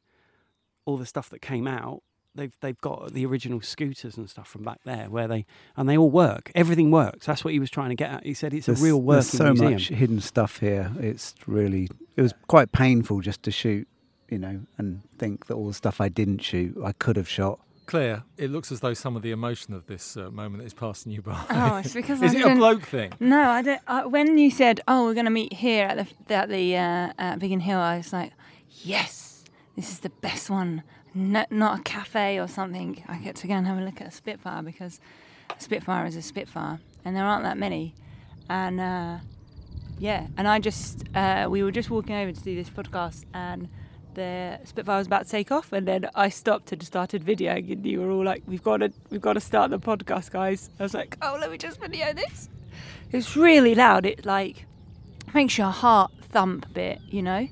All 0.84 0.96
the 0.96 1.04
stuff 1.06 1.28
that 1.30 1.42
came 1.42 1.66
out, 1.66 2.02
they've 2.34 2.56
they've 2.60 2.80
got 2.80 3.12
the 3.12 3.26
original 3.26 3.60
scooters 3.60 4.16
and 4.16 4.30
stuff 4.30 4.46
from 4.48 4.62
back 4.62 4.80
there, 4.84 5.10
where 5.10 5.26
they 5.26 5.44
and 5.76 5.88
they 5.88 5.96
all 5.98 6.10
work. 6.10 6.52
Everything 6.54 6.90
works. 6.92 7.26
That's 7.26 7.44
what 7.44 7.52
he 7.52 7.58
was 7.58 7.70
trying 7.70 7.88
to 7.88 7.96
get 7.96 8.10
at. 8.10 8.24
He 8.24 8.34
said 8.34 8.54
it's 8.54 8.66
There's- 8.66 8.80
a 8.80 8.84
real 8.84 9.00
working 9.00 9.14
There's 9.16 9.30
so 9.32 9.44
museum. 9.52 9.72
much 9.72 9.88
hidden 9.88 10.20
stuff 10.20 10.58
here. 10.60 10.92
It's 11.00 11.34
really, 11.46 11.88
it 12.16 12.22
was 12.22 12.32
quite 12.46 12.70
painful 12.72 13.20
just 13.20 13.42
to 13.42 13.50
shoot, 13.50 13.88
you 14.30 14.38
know, 14.38 14.60
and 14.78 15.02
think 15.18 15.46
that 15.46 15.54
all 15.54 15.66
the 15.66 15.74
stuff 15.74 16.00
I 16.00 16.08
didn't 16.08 16.38
shoot, 16.38 16.76
I 16.84 16.92
could 16.92 17.16
have 17.16 17.28
shot. 17.28 17.58
Claire, 17.86 18.24
it 18.36 18.50
looks 18.50 18.72
as 18.72 18.80
though 18.80 18.94
some 18.94 19.14
of 19.16 19.22
the 19.22 19.30
emotion 19.30 19.72
of 19.72 19.86
this 19.86 20.16
uh, 20.16 20.28
moment 20.30 20.64
is 20.64 20.74
passing 20.74 21.12
you 21.12 21.22
by. 21.22 21.40
Oh, 21.50 21.76
it's 21.76 21.94
because 21.94 22.20
is 22.22 22.32
I 22.32 22.36
it 22.36 22.40
a 22.40 22.44
didn't- 22.44 22.58
bloke 22.58 22.82
thing? 22.82 23.12
No, 23.20 23.40
I 23.50 23.62
don't. 23.62 23.80
Uh, 23.86 24.02
when 24.04 24.38
you 24.38 24.50
said, 24.50 24.80
"Oh, 24.88 25.04
we're 25.04 25.14
going 25.14 25.26
to 25.26 25.30
meet 25.30 25.52
here 25.52 25.86
at 25.86 26.08
the 26.26 26.34
at 26.34 26.48
the 26.48 26.76
uh, 26.76 27.12
at 27.18 27.38
Biggin 27.38 27.60
Hill," 27.60 27.78
I 27.78 27.98
was 27.98 28.12
like, 28.12 28.32
"Yes, 28.82 29.44
this 29.76 29.90
is 29.90 30.00
the 30.00 30.10
best 30.10 30.50
one. 30.50 30.82
No, 31.14 31.44
not 31.50 31.78
a 31.80 31.82
cafe 31.82 32.38
or 32.38 32.48
something. 32.48 33.02
I 33.08 33.18
get 33.18 33.36
to 33.36 33.46
go 33.46 33.54
and 33.54 33.66
have 33.66 33.78
a 33.78 33.82
look 33.82 34.00
at 34.00 34.08
a 34.08 34.10
Spitfire 34.10 34.62
because 34.62 35.00
a 35.56 35.60
Spitfire 35.62 36.06
is 36.06 36.16
a 36.16 36.22
Spitfire, 36.22 36.80
and 37.04 37.16
there 37.16 37.24
aren't 37.24 37.44
that 37.44 37.56
many." 37.56 37.94
And 38.50 38.80
uh, 38.80 39.18
yeah, 39.98 40.26
and 40.36 40.48
I 40.48 40.58
just 40.58 41.04
uh, 41.14 41.46
we 41.48 41.62
were 41.62 41.70
just 41.72 41.88
walking 41.90 42.16
over 42.16 42.32
to 42.32 42.40
do 42.40 42.54
this 42.56 42.68
podcast, 42.68 43.24
and 43.32 43.68
the 44.16 44.58
Spitfire 44.64 44.98
was 44.98 45.06
about 45.06 45.24
to 45.26 45.30
take 45.30 45.52
off, 45.52 45.72
and 45.72 45.86
then 45.86 46.10
I 46.14 46.28
stopped 46.28 46.72
and 46.72 46.82
started 46.82 47.24
videoing, 47.24 47.70
and 47.70 47.86
you 47.86 48.00
were 48.00 48.10
all 48.10 48.24
like, 48.24 48.42
"We've 48.46 48.62
got 48.62 48.78
to, 48.78 48.92
we've 49.10 49.20
got 49.20 49.34
to 49.34 49.40
start 49.40 49.70
the 49.70 49.78
podcast, 49.78 50.32
guys." 50.32 50.70
I 50.80 50.82
was 50.82 50.94
like, 50.94 51.16
"Oh, 51.22 51.38
let 51.40 51.50
me 51.52 51.58
just 51.58 51.80
video 51.80 52.12
this." 52.12 52.48
It's 53.12 53.36
really 53.36 53.74
loud. 53.74 54.04
It 54.04 54.26
like 54.26 54.66
makes 55.32 55.56
your 55.56 55.70
heart 55.70 56.10
thump 56.22 56.66
a 56.66 56.70
bit, 56.70 57.00
you 57.08 57.22
know. 57.22 57.46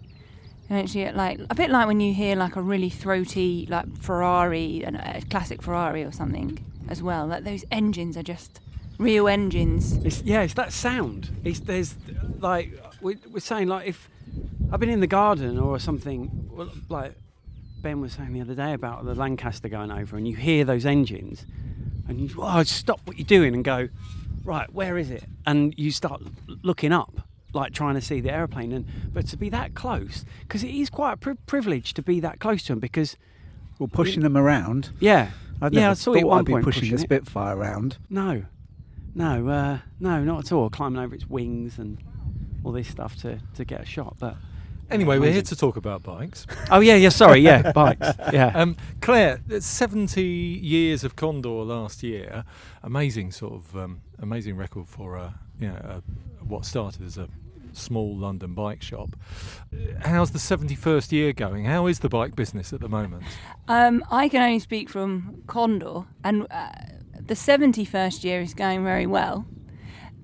Makes 0.71 0.95
you 0.95 1.11
like 1.13 1.39
a 1.51 1.55
bit 1.55 1.71
like 1.71 1.87
when 1.87 2.01
you 2.01 2.13
hear 2.15 2.35
like 2.35 2.57
a 2.57 2.63
really 2.63 2.91
throaty 2.91 3.67
like 3.69 3.97
Ferrari, 3.99 4.83
an- 4.83 4.97
a 4.97 5.23
classic 5.31 5.63
Ferrari 5.63 6.03
or 6.03 6.11
something 6.11 6.65
as 6.89 7.03
well. 7.03 7.27
Like 7.27 7.45
those 7.45 7.65
engines 7.71 8.17
are 8.17 8.23
just 8.23 8.61
real 8.99 9.29
engines. 9.29 9.93
It's, 10.05 10.23
yeah, 10.23 10.41
it's 10.43 10.55
that 10.55 10.73
sound. 10.73 11.31
It's 11.45 11.61
there's 11.61 11.95
like 12.41 12.73
we, 13.03 13.19
we're 13.31 13.41
saying 13.41 13.69
like 13.69 13.87
if 13.87 14.09
I've 14.75 14.81
been 14.81 14.91
in 14.91 14.99
the 14.99 15.07
garden 15.07 15.57
or 15.57 15.79
something 15.79 16.51
well, 16.53 16.69
like 16.89 17.15
Ben 17.81 18.01
was 18.01 18.15
saying 18.15 18.33
the 18.33 18.41
other 18.41 18.57
day 18.57 18.73
about 18.73 19.05
the 19.05 19.15
Lancaster 19.15 19.69
going 19.69 19.93
over, 19.93 20.17
and 20.17 20.27
you 20.27 20.35
hear 20.35 20.65
those 20.65 20.85
engines, 20.85 21.47
and 22.09 22.19
you 22.21 22.29
oh, 22.41 22.65
stop 22.65 23.01
what 23.05 23.17
you're 23.17 23.25
doing 23.25 23.55
and 23.55 23.63
go 23.65 23.89
right, 24.45 24.69
where 24.75 24.99
is 24.99 25.13
it? 25.13 25.23
And 25.47 25.75
you 25.79 25.93
start 25.93 26.23
looking 26.65 26.91
up. 26.91 27.29
Like 27.53 27.73
trying 27.73 27.95
to 27.95 28.01
see 28.01 28.21
the 28.21 28.33
aeroplane, 28.33 28.73
and 28.73 28.85
but 29.13 29.29
to 29.29 29.37
be 29.37 29.49
that 29.51 29.77
close, 29.77 30.25
because 30.41 30.65
it 30.65 30.75
is 30.75 30.91
quite 30.91 31.13
a 31.13 31.17
pri- 31.19 31.37
privilege 31.47 31.95
to 31.95 32.03
be 32.03 32.19
that 32.19 32.41
close 32.41 32.65
to 32.65 32.73
them. 32.73 32.81
Because 32.81 33.17
Well, 33.79 33.87
pushing 33.87 34.25
them 34.25 34.37
around. 34.37 34.91
yeah, 34.99 35.31
I've 35.63 35.73
yeah, 35.73 35.91
I 35.93 35.95
saw 35.95 36.15
thought 36.15 36.19
you 36.19 36.21
at 36.23 36.27
one 36.27 36.39
I'd 36.41 36.47
be 36.47 36.53
point 36.55 36.65
pushing, 36.65 36.91
a 36.91 36.97
it. 36.97 36.99
Spitfire 36.99 37.57
around. 37.57 37.99
No, 38.11 38.47
no, 39.15 39.47
uh, 39.49 39.79
no, 40.01 40.25
not 40.25 40.47
at 40.47 40.51
all. 40.51 40.69
Climbing 40.69 41.01
over 41.01 41.15
its 41.15 41.29
wings 41.31 41.79
and 41.79 41.99
all 42.65 42.73
this 42.73 42.89
stuff 42.89 43.15
to, 43.23 43.39
to 43.55 43.65
get 43.65 43.83
a 43.83 43.87
shot. 43.87 44.17
But 44.19 44.37
Anyway, 44.91 45.19
we're 45.19 45.33
here 45.33 45.43
to 45.43 45.57
talk 45.57 45.77
about 45.77 46.03
bikes. 46.03 46.47
oh 46.71 46.81
yeah, 46.81 46.95
yeah, 46.95 47.09
sorry, 47.09 47.41
yeah, 47.41 47.73
bikes, 47.75 48.09
yeah. 48.33 48.53
Um, 48.55 48.77
Claire, 49.01 49.41
it's 49.49 49.67
70 49.67 50.23
years 50.23 51.05
of 51.05 51.17
Condor 51.17 51.49
last 51.49 52.03
year. 52.03 52.45
Amazing 52.83 53.33
sort 53.33 53.55
of 53.55 53.77
um, 53.77 54.03
amazing 54.21 54.57
record 54.57 54.89
for 54.89 55.17
a, 55.17 55.35
you 55.59 55.69
know, 55.69 55.77
a, 55.77 56.03
what 56.45 56.65
started 56.65 57.03
as 57.03 57.19
a 57.19 57.29
small 57.73 58.17
London 58.17 58.55
bike 58.55 58.83
shop. 58.83 59.17
Uh, 59.73 60.07
How's 60.09 60.31
the 60.31 60.39
71st 60.39 61.13
year 61.13 61.33
going? 61.33 61.65
How 61.65 61.87
is 61.87 62.01
the 62.01 62.09
bike 62.09 62.37
business 62.37 62.73
at 62.73 62.81
the 62.81 62.89
moment? 62.89 63.25
Um, 63.69 64.05
I 64.11 64.29
can 64.29 64.43
only 64.43 64.61
speak 64.61 64.89
from 64.89 65.43
Condor, 65.47 66.05
and 66.23 66.47
uh, 66.51 66.69
the 67.19 67.35
71st 67.35 68.25
year 68.25 68.41
is 68.41 68.55
going 68.55 68.85
very 68.85 69.07
well. 69.07 69.47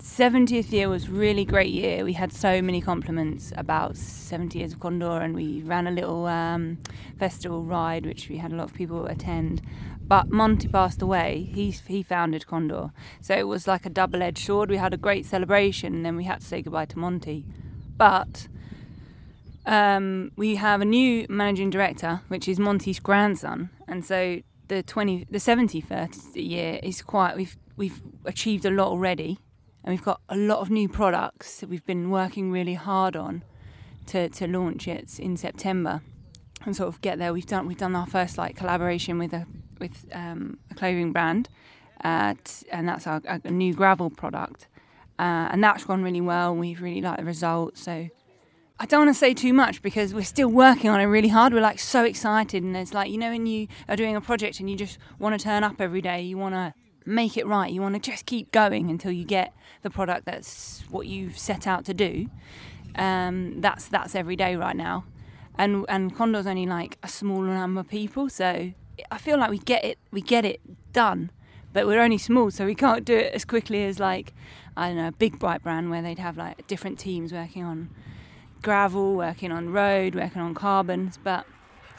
70th 0.01 0.71
year 0.71 0.89
was 0.89 1.09
really 1.09 1.45
great 1.45 1.69
year. 1.69 2.03
We 2.03 2.13
had 2.13 2.33
so 2.33 2.59
many 2.59 2.81
compliments 2.81 3.53
about 3.55 3.95
70 3.95 4.57
years 4.57 4.73
of 4.73 4.79
Condor, 4.79 5.21
and 5.21 5.35
we 5.35 5.61
ran 5.61 5.85
a 5.85 5.91
little 5.91 6.25
um, 6.25 6.79
festival 7.19 7.63
ride, 7.63 8.07
which 8.07 8.27
we 8.27 8.37
had 8.37 8.51
a 8.51 8.55
lot 8.55 8.63
of 8.63 8.73
people 8.73 9.05
attend. 9.05 9.61
But 10.01 10.31
Monty 10.31 10.67
passed 10.67 11.03
away. 11.03 11.49
He 11.53 11.69
he 11.69 12.01
founded 12.01 12.47
Condor, 12.47 12.91
so 13.21 13.35
it 13.35 13.47
was 13.47 13.67
like 13.67 13.85
a 13.85 13.89
double-edged 13.89 14.43
sword. 14.43 14.71
We 14.71 14.77
had 14.77 14.93
a 14.93 14.97
great 14.97 15.25
celebration, 15.27 15.93
and 15.93 16.05
then 16.05 16.17
we 16.17 16.23
had 16.23 16.41
to 16.41 16.47
say 16.47 16.63
goodbye 16.63 16.85
to 16.85 16.99
Monty. 16.99 17.45
But 17.95 18.47
um, 19.67 20.31
we 20.35 20.55
have 20.55 20.81
a 20.81 20.85
new 20.85 21.27
managing 21.29 21.69
director, 21.69 22.21
which 22.27 22.47
is 22.47 22.57
Monty's 22.59 22.99
grandson, 22.99 23.69
and 23.87 24.03
so 24.03 24.41
the 24.67 24.81
twenty, 24.81 25.27
the 25.29 25.39
seventy 25.39 25.79
first 25.79 26.35
year 26.35 26.79
is 26.81 27.03
quite. 27.03 27.37
We've 27.37 27.55
we've 27.77 28.01
achieved 28.25 28.65
a 28.65 28.71
lot 28.71 28.87
already, 28.87 29.37
and 29.83 29.93
we've 29.93 30.03
got 30.03 30.21
a 30.29 30.37
lot 30.37 30.59
of 30.59 30.69
new 30.69 30.87
products 30.87 31.59
that 31.59 31.69
we've 31.69 31.85
been 31.85 32.09
working 32.09 32.51
really 32.51 32.75
hard 32.75 33.15
on 33.15 33.43
to 34.07 34.29
to 34.29 34.47
launch 34.47 34.87
it 34.87 35.19
in 35.19 35.37
September, 35.37 36.01
and 36.65 36.75
sort 36.75 36.89
of 36.89 37.01
get 37.01 37.17
there. 37.17 37.33
We've 37.33 37.45
done 37.45 37.67
we've 37.67 37.77
done 37.77 37.95
our 37.95 38.07
first 38.07 38.37
like 38.37 38.55
collaboration 38.55 39.17
with 39.17 39.33
a 39.33 39.45
with 39.79 40.05
um, 40.13 40.59
a 40.69 40.75
clothing 40.75 41.11
brand, 41.11 41.49
uh, 42.03 42.35
and 42.71 42.87
that's 42.87 43.07
our, 43.07 43.21
a 43.25 43.51
new 43.51 43.73
gravel 43.73 44.09
product, 44.09 44.67
uh, 45.17 45.49
and 45.51 45.63
that's 45.63 45.83
gone 45.83 46.03
really 46.03 46.21
well. 46.21 46.55
We've 46.55 46.81
really 46.81 47.01
liked 47.01 47.19
the 47.19 47.25
results, 47.25 47.81
so. 47.81 48.09
I 48.79 48.87
don't 48.87 49.05
want 49.05 49.15
to 49.15 49.19
say 49.19 49.35
too 49.35 49.53
much 49.53 49.83
because 49.83 50.11
we're 50.11 50.23
still 50.23 50.47
working 50.47 50.89
on 50.89 50.99
it 50.99 51.03
really 51.03 51.27
hard. 51.27 51.53
We're 51.53 51.61
like 51.61 51.77
so 51.77 52.03
excited, 52.03 52.63
and 52.63 52.75
it's 52.75 52.95
like 52.95 53.11
you 53.11 53.19
know 53.19 53.29
when 53.29 53.45
you 53.45 53.67
are 53.87 53.95
doing 53.95 54.15
a 54.15 54.21
project 54.21 54.59
and 54.59 54.67
you 54.67 54.75
just 54.75 54.97
want 55.19 55.39
to 55.39 55.43
turn 55.43 55.63
up 55.63 55.79
every 55.79 56.01
day, 56.01 56.23
you 56.23 56.35
want 56.35 56.55
to 56.55 56.73
make 57.05 57.37
it 57.37 57.45
right. 57.47 57.71
You 57.71 57.81
want 57.81 57.95
to 57.95 58.11
just 58.11 58.25
keep 58.25 58.51
going 58.51 58.89
until 58.89 59.11
you 59.11 59.25
get 59.25 59.53
the 59.81 59.89
product 59.89 60.25
that's 60.25 60.83
what 60.89 61.07
you've 61.07 61.37
set 61.37 61.67
out 61.67 61.85
to 61.85 61.93
do. 61.93 62.29
Um, 62.95 63.61
that's 63.61 63.87
that's 63.87 64.15
every 64.15 64.35
day 64.35 64.55
right 64.55 64.75
now, 64.75 65.05
and 65.57 65.85
and 65.87 66.15
Condor's 66.15 66.47
only 66.47 66.65
like 66.65 66.97
a 67.03 67.07
small 67.07 67.41
number 67.41 67.79
of 67.79 67.87
people, 67.87 68.29
so 68.29 68.73
I 69.09 69.17
feel 69.17 69.37
like 69.37 69.49
we 69.49 69.59
get 69.59 69.85
it 69.85 69.97
we 70.11 70.21
get 70.21 70.43
it 70.43 70.59
done, 70.91 71.31
but 71.71 71.87
we're 71.87 72.01
only 72.01 72.17
small, 72.17 72.51
so 72.51 72.65
we 72.65 72.75
can't 72.75 73.05
do 73.05 73.15
it 73.15 73.33
as 73.33 73.45
quickly 73.45 73.85
as 73.85 73.99
like 73.99 74.33
I 74.75 74.89
don't 74.89 74.97
know 74.97 75.07
a 75.07 75.11
big 75.13 75.39
bright 75.39 75.63
brand 75.63 75.89
where 75.89 76.01
they'd 76.01 76.19
have 76.19 76.37
like 76.37 76.67
different 76.67 76.99
teams 76.99 77.31
working 77.31 77.63
on 77.63 77.89
gravel, 78.61 79.15
working 79.15 79.51
on 79.51 79.71
road, 79.71 80.15
working 80.15 80.41
on 80.41 80.53
carbons, 80.53 81.17
but 81.21 81.45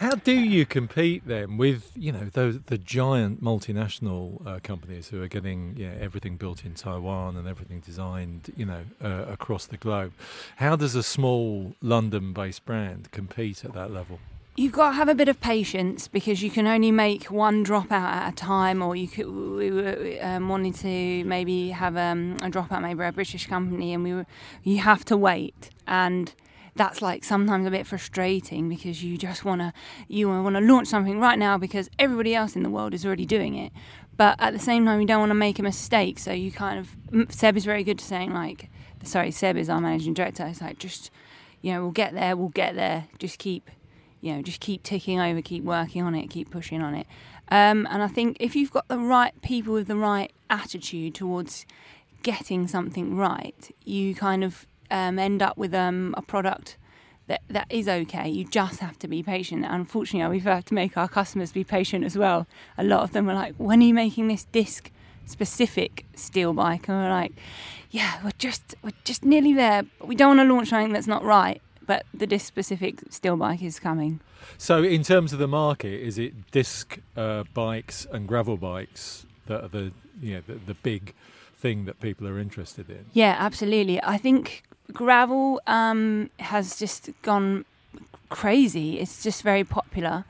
How 0.02 0.16
do 0.16 0.32
you 0.32 0.66
compete 0.66 1.28
then 1.28 1.56
with 1.56 1.92
you 1.94 2.10
know 2.10 2.28
those 2.32 2.58
the 2.66 2.76
giant 2.76 3.40
multinational 3.40 4.44
uh, 4.44 4.58
companies 4.60 5.06
who 5.08 5.22
are 5.22 5.28
getting 5.28 5.74
yeah, 5.76 5.94
everything 6.00 6.36
built 6.36 6.64
in 6.64 6.74
Taiwan 6.74 7.36
and 7.36 7.46
everything 7.46 7.78
designed 7.78 8.52
you 8.56 8.66
know 8.66 8.82
uh, 9.00 9.26
across 9.28 9.66
the 9.66 9.76
globe? 9.76 10.12
How 10.56 10.74
does 10.74 10.96
a 10.96 11.04
small 11.04 11.76
London-based 11.80 12.64
brand 12.64 13.12
compete 13.12 13.64
at 13.64 13.74
that 13.74 13.92
level? 13.92 14.18
you've 14.56 14.72
got 14.72 14.90
to 14.90 14.96
have 14.96 15.08
a 15.08 15.14
bit 15.14 15.28
of 15.28 15.40
patience 15.40 16.08
because 16.08 16.42
you 16.42 16.50
can 16.50 16.66
only 16.66 16.90
make 16.90 17.30
one 17.30 17.64
dropout 17.64 17.92
at 17.92 18.32
a 18.32 18.34
time, 18.34 18.82
or 18.82 18.96
you 18.96 19.06
could 19.06 19.28
we 19.30 19.70
were 19.70 20.18
um, 20.20 20.48
wanting 20.48 20.72
to 20.72 21.24
maybe 21.24 21.70
have 21.70 21.96
um, 21.96 22.38
a 22.42 22.50
dropout, 22.50 22.82
maybe 22.82 23.04
a 23.04 23.12
British 23.12 23.46
company, 23.46 23.94
and 23.94 24.02
we 24.02 24.12
were 24.12 24.26
you 24.64 24.78
have 24.78 25.04
to 25.04 25.16
wait 25.16 25.70
and. 25.86 26.34
That's 26.74 27.02
like 27.02 27.22
sometimes 27.22 27.66
a 27.66 27.70
bit 27.70 27.86
frustrating 27.86 28.68
because 28.68 29.04
you 29.04 29.18
just 29.18 29.44
want 29.44 29.60
to 29.60 29.72
you 30.08 30.28
want 30.28 30.56
to 30.56 30.60
launch 30.60 30.88
something 30.88 31.20
right 31.20 31.38
now 31.38 31.58
because 31.58 31.90
everybody 31.98 32.34
else 32.34 32.56
in 32.56 32.62
the 32.62 32.70
world 32.70 32.94
is 32.94 33.04
already 33.04 33.26
doing 33.26 33.54
it, 33.56 33.72
but 34.16 34.36
at 34.38 34.52
the 34.52 34.58
same 34.58 34.86
time 34.86 35.00
you 35.00 35.06
don't 35.06 35.20
want 35.20 35.30
to 35.30 35.34
make 35.34 35.58
a 35.58 35.62
mistake. 35.62 36.18
So 36.18 36.32
you 36.32 36.50
kind 36.50 36.78
of 36.78 37.34
Seb 37.34 37.56
is 37.56 37.64
very 37.64 37.84
good 37.84 37.98
to 37.98 38.04
saying 38.04 38.32
like, 38.32 38.70
sorry, 39.04 39.30
Seb 39.30 39.56
is 39.56 39.68
our 39.68 39.80
managing 39.80 40.14
director. 40.14 40.46
It's 40.46 40.62
like 40.62 40.78
just 40.78 41.10
you 41.60 41.72
know 41.72 41.82
we'll 41.82 41.90
get 41.90 42.14
there, 42.14 42.36
we'll 42.36 42.48
get 42.48 42.74
there. 42.74 43.06
Just 43.18 43.38
keep 43.38 43.70
you 44.22 44.32
know, 44.32 44.40
just 44.40 44.60
keep 44.60 44.82
ticking 44.84 45.20
over, 45.20 45.42
keep 45.42 45.64
working 45.64 46.02
on 46.02 46.14
it, 46.14 46.28
keep 46.30 46.48
pushing 46.50 46.80
on 46.80 46.94
it. 46.94 47.06
Um, 47.48 47.86
and 47.90 48.02
I 48.02 48.08
think 48.08 48.36
if 48.40 48.56
you've 48.56 48.70
got 48.70 48.88
the 48.88 48.98
right 48.98 49.34
people 49.42 49.74
with 49.74 49.88
the 49.88 49.96
right 49.96 50.32
attitude 50.48 51.14
towards 51.16 51.66
getting 52.22 52.68
something 52.68 53.16
right, 53.16 53.74
you 53.84 54.14
kind 54.14 54.44
of 54.44 54.66
um, 54.92 55.18
end 55.18 55.42
up 55.42 55.56
with 55.56 55.74
um, 55.74 56.14
a 56.16 56.22
product 56.22 56.76
that, 57.26 57.40
that 57.48 57.66
is 57.70 57.88
okay. 57.88 58.28
You 58.28 58.44
just 58.44 58.80
have 58.80 58.98
to 59.00 59.08
be 59.08 59.22
patient. 59.22 59.64
Unfortunately, 59.68 60.30
we've 60.36 60.44
had 60.44 60.66
to 60.66 60.74
make 60.74 60.96
our 60.96 61.08
customers 61.08 61.50
be 61.50 61.64
patient 61.64 62.04
as 62.04 62.16
well. 62.16 62.46
A 62.76 62.84
lot 62.84 63.02
of 63.02 63.12
them 63.12 63.28
are 63.28 63.34
like, 63.34 63.54
when 63.56 63.80
are 63.80 63.86
you 63.86 63.94
making 63.94 64.28
this 64.28 64.44
disc 64.52 64.90
specific 65.24 66.04
steel 66.14 66.52
bike? 66.52 66.88
And 66.88 66.98
we're 66.98 67.08
like, 67.08 67.32
yeah, 67.90 68.20
we're 68.22 68.30
just, 68.38 68.74
we're 68.82 68.92
just 69.04 69.24
nearly 69.24 69.54
there. 69.54 69.84
But 69.98 70.08
we 70.08 70.14
don't 70.14 70.36
want 70.36 70.46
to 70.46 70.54
launch 70.54 70.68
something 70.68 70.92
that's 70.92 71.06
not 71.06 71.24
right. 71.24 71.62
But 71.86 72.04
the 72.12 72.26
disc 72.26 72.46
specific 72.46 73.00
steel 73.10 73.36
bike 73.36 73.62
is 73.62 73.80
coming. 73.80 74.20
So, 74.58 74.82
in 74.82 75.02
terms 75.02 75.32
of 75.32 75.38
the 75.38 75.48
market, 75.48 76.00
is 76.00 76.18
it 76.18 76.50
disc 76.52 76.98
uh, 77.16 77.44
bikes 77.54 78.06
and 78.12 78.28
gravel 78.28 78.56
bikes 78.56 79.26
that 79.46 79.64
are 79.64 79.68
the 79.68 79.92
you 80.20 80.34
know 80.34 80.42
the, 80.46 80.54
the 80.54 80.74
big 80.74 81.12
thing 81.56 81.84
that 81.86 82.00
people 82.00 82.28
are 82.28 82.38
interested 82.38 82.88
in? 82.88 83.06
Yeah, 83.12 83.36
absolutely. 83.38 84.02
I 84.02 84.16
think 84.16 84.62
gravel 84.92 85.60
um, 85.66 86.30
has 86.38 86.78
just 86.78 87.10
gone 87.22 87.64
crazy. 88.28 88.98
It's 88.98 89.22
just 89.22 89.42
very 89.42 89.64
popular. 89.64 90.24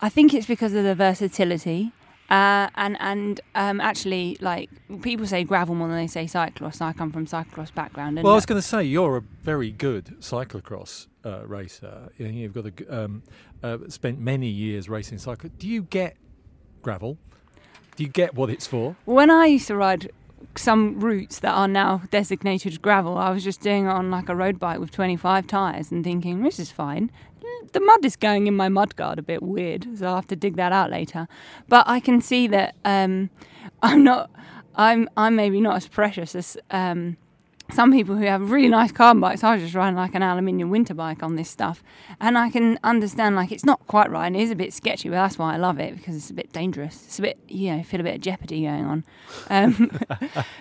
I 0.00 0.08
think 0.08 0.34
it's 0.34 0.46
because 0.46 0.74
of 0.74 0.84
the 0.84 0.94
versatility. 0.94 1.92
Uh, 2.28 2.68
and 2.74 2.96
and 2.98 3.40
um, 3.54 3.80
actually, 3.80 4.36
like 4.40 4.68
people 5.02 5.26
say 5.26 5.44
gravel 5.44 5.76
more 5.76 5.86
than 5.86 5.96
they 5.96 6.08
say 6.08 6.24
cyclocross. 6.24 6.80
I 6.80 6.92
come 6.92 7.12
from 7.12 7.26
cyclocross 7.26 7.72
background. 7.72 8.20
Well, 8.20 8.32
I 8.32 8.34
was 8.34 8.46
going 8.46 8.60
to 8.60 8.66
say 8.66 8.82
you're 8.82 9.16
a 9.16 9.22
very 9.42 9.70
good 9.70 10.16
cyclocross 10.18 11.06
uh, 11.24 11.46
racer. 11.46 12.10
You 12.16 12.26
You've 12.26 12.52
got 12.52 12.66
a 12.66 13.04
um, 13.04 13.22
uh, 13.62 13.78
spent 13.88 14.18
many 14.18 14.48
years 14.48 14.88
racing 14.88 15.18
cycle. 15.18 15.50
Do 15.56 15.68
you 15.68 15.82
get 15.82 16.16
gravel? 16.82 17.16
Do 17.94 18.02
you 18.02 18.10
get 18.10 18.34
what 18.34 18.50
it's 18.50 18.66
for? 18.66 18.96
When 19.04 19.30
I 19.30 19.46
used 19.46 19.68
to 19.68 19.76
ride 19.76 20.10
some 20.58 21.00
routes 21.00 21.40
that 21.40 21.52
are 21.52 21.68
now 21.68 22.02
designated 22.10 22.80
gravel, 22.82 23.18
I 23.18 23.30
was 23.30 23.44
just 23.44 23.60
doing 23.60 23.86
it 23.86 23.90
on 23.90 24.10
like 24.10 24.28
a 24.28 24.36
road 24.36 24.58
bike 24.58 24.78
with 24.78 24.90
25 24.90 25.46
tyres 25.46 25.90
and 25.90 26.04
thinking, 26.04 26.42
this 26.42 26.58
is 26.58 26.70
fine. 26.70 27.10
The 27.72 27.80
mud 27.80 28.04
is 28.04 28.16
going 28.16 28.46
in 28.46 28.54
my 28.54 28.68
mudguard 28.68 29.18
a 29.18 29.22
bit 29.22 29.42
weird, 29.42 29.86
so 29.98 30.06
I'll 30.06 30.14
have 30.16 30.26
to 30.28 30.36
dig 30.36 30.56
that 30.56 30.72
out 30.72 30.90
later. 30.90 31.28
But 31.68 31.88
I 31.88 32.00
can 32.00 32.20
see 32.20 32.46
that 32.48 32.74
um, 32.84 33.30
I'm 33.82 34.04
not, 34.04 34.30
I'm, 34.74 35.08
I'm 35.16 35.36
maybe 35.36 35.60
not 35.60 35.76
as 35.76 35.88
precious 35.88 36.34
as 36.34 36.56
um, 36.70 37.16
some 37.72 37.92
people 37.92 38.16
who 38.16 38.24
have 38.24 38.50
really 38.50 38.68
nice 38.68 38.92
carbon 38.92 39.20
bikes, 39.20 39.42
I 39.42 39.54
was 39.54 39.62
just 39.62 39.74
riding 39.74 39.96
like 39.96 40.14
an 40.14 40.22
aluminium 40.22 40.70
winter 40.70 40.94
bike 40.94 41.22
on 41.22 41.36
this 41.36 41.50
stuff. 41.50 41.82
And 42.20 42.38
I 42.38 42.50
can 42.50 42.78
understand, 42.84 43.36
like, 43.36 43.50
it's 43.50 43.64
not 43.64 43.86
quite 43.86 44.10
right 44.10 44.26
and 44.26 44.36
it 44.36 44.42
is 44.42 44.50
a 44.50 44.54
bit 44.54 44.72
sketchy, 44.72 45.08
but 45.08 45.16
that's 45.16 45.38
why 45.38 45.54
I 45.54 45.56
love 45.56 45.80
it 45.80 45.96
because 45.96 46.16
it's 46.16 46.30
a 46.30 46.34
bit 46.34 46.52
dangerous. 46.52 47.04
It's 47.06 47.18
a 47.18 47.22
bit, 47.22 47.38
you 47.48 47.76
know, 47.76 47.82
feel 47.82 48.00
a 48.00 48.04
bit 48.04 48.14
of 48.14 48.20
jeopardy 48.20 48.62
going 48.62 48.84
on. 48.84 49.04
Um, 49.50 49.90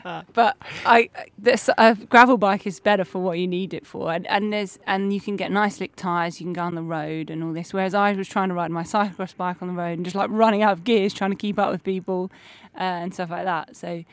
but 0.33 0.57
I, 0.85 1.09
this, 1.38 1.69
a 1.77 1.95
gravel 1.95 2.38
bike 2.38 2.65
is 2.65 2.79
better 2.79 3.05
for 3.05 3.19
what 3.19 3.38
you 3.39 3.47
need 3.47 3.74
it 3.74 3.85
for. 3.85 4.12
And, 4.12 4.27
and 4.27 4.51
there's, 4.51 4.79
and 4.88 5.13
you 5.13 5.21
can 5.21 5.35
get 5.35 5.51
nice 5.51 5.77
slick 5.77 5.95
tyres, 5.95 6.39
you 6.39 6.45
can 6.45 6.53
go 6.53 6.63
on 6.63 6.75
the 6.75 6.83
road 6.83 7.29
and 7.29 7.43
all 7.43 7.53
this. 7.53 7.74
Whereas 7.74 7.93
I 7.93 8.13
was 8.13 8.27
trying 8.27 8.50
to 8.50 8.55
ride 8.55 8.71
my 8.71 8.83
cyclocross 8.83 9.35
bike 9.35 9.62
on 9.62 9.67
the 9.67 9.74
road 9.74 9.93
and 9.93 10.05
just 10.05 10.15
like 10.15 10.29
running 10.31 10.63
out 10.63 10.74
of 10.74 10.83
gears, 10.83 11.13
trying 11.13 11.31
to 11.31 11.38
keep 11.38 11.59
up 11.59 11.71
with 11.71 11.83
people 11.83 12.31
uh, 12.75 12.83
and 12.83 13.13
stuff 13.13 13.29
like 13.29 13.45
that. 13.45 13.75
So, 13.75 14.03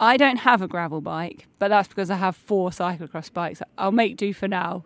I 0.00 0.16
don't 0.16 0.38
have 0.38 0.62
a 0.62 0.68
gravel 0.68 1.00
bike, 1.00 1.46
but 1.58 1.68
that's 1.68 1.88
because 1.88 2.10
I 2.10 2.16
have 2.16 2.36
four 2.36 2.70
cyclocross 2.70 3.32
bikes. 3.32 3.62
I'll 3.76 3.92
make 3.92 4.16
do 4.16 4.32
for 4.32 4.46
now, 4.46 4.84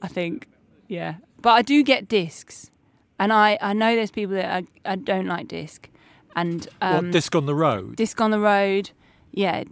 I 0.00 0.08
think. 0.08 0.48
Yeah. 0.88 1.16
But 1.42 1.50
I 1.50 1.62
do 1.62 1.82
get 1.82 2.08
discs. 2.08 2.70
And 3.18 3.32
I, 3.32 3.58
I 3.60 3.72
know 3.74 3.94
there's 3.94 4.10
people 4.10 4.34
that 4.34 4.46
I, 4.46 4.92
I 4.92 4.96
don't 4.96 5.26
like 5.26 5.48
disc. 5.48 5.88
And 6.34 6.66
um, 6.80 7.06
what 7.06 7.12
disc 7.12 7.34
on 7.34 7.46
the 7.46 7.54
road? 7.54 7.96
disc 7.96 8.20
on 8.20 8.30
the 8.30 8.40
road. 8.40 8.90
Yeah. 9.32 9.64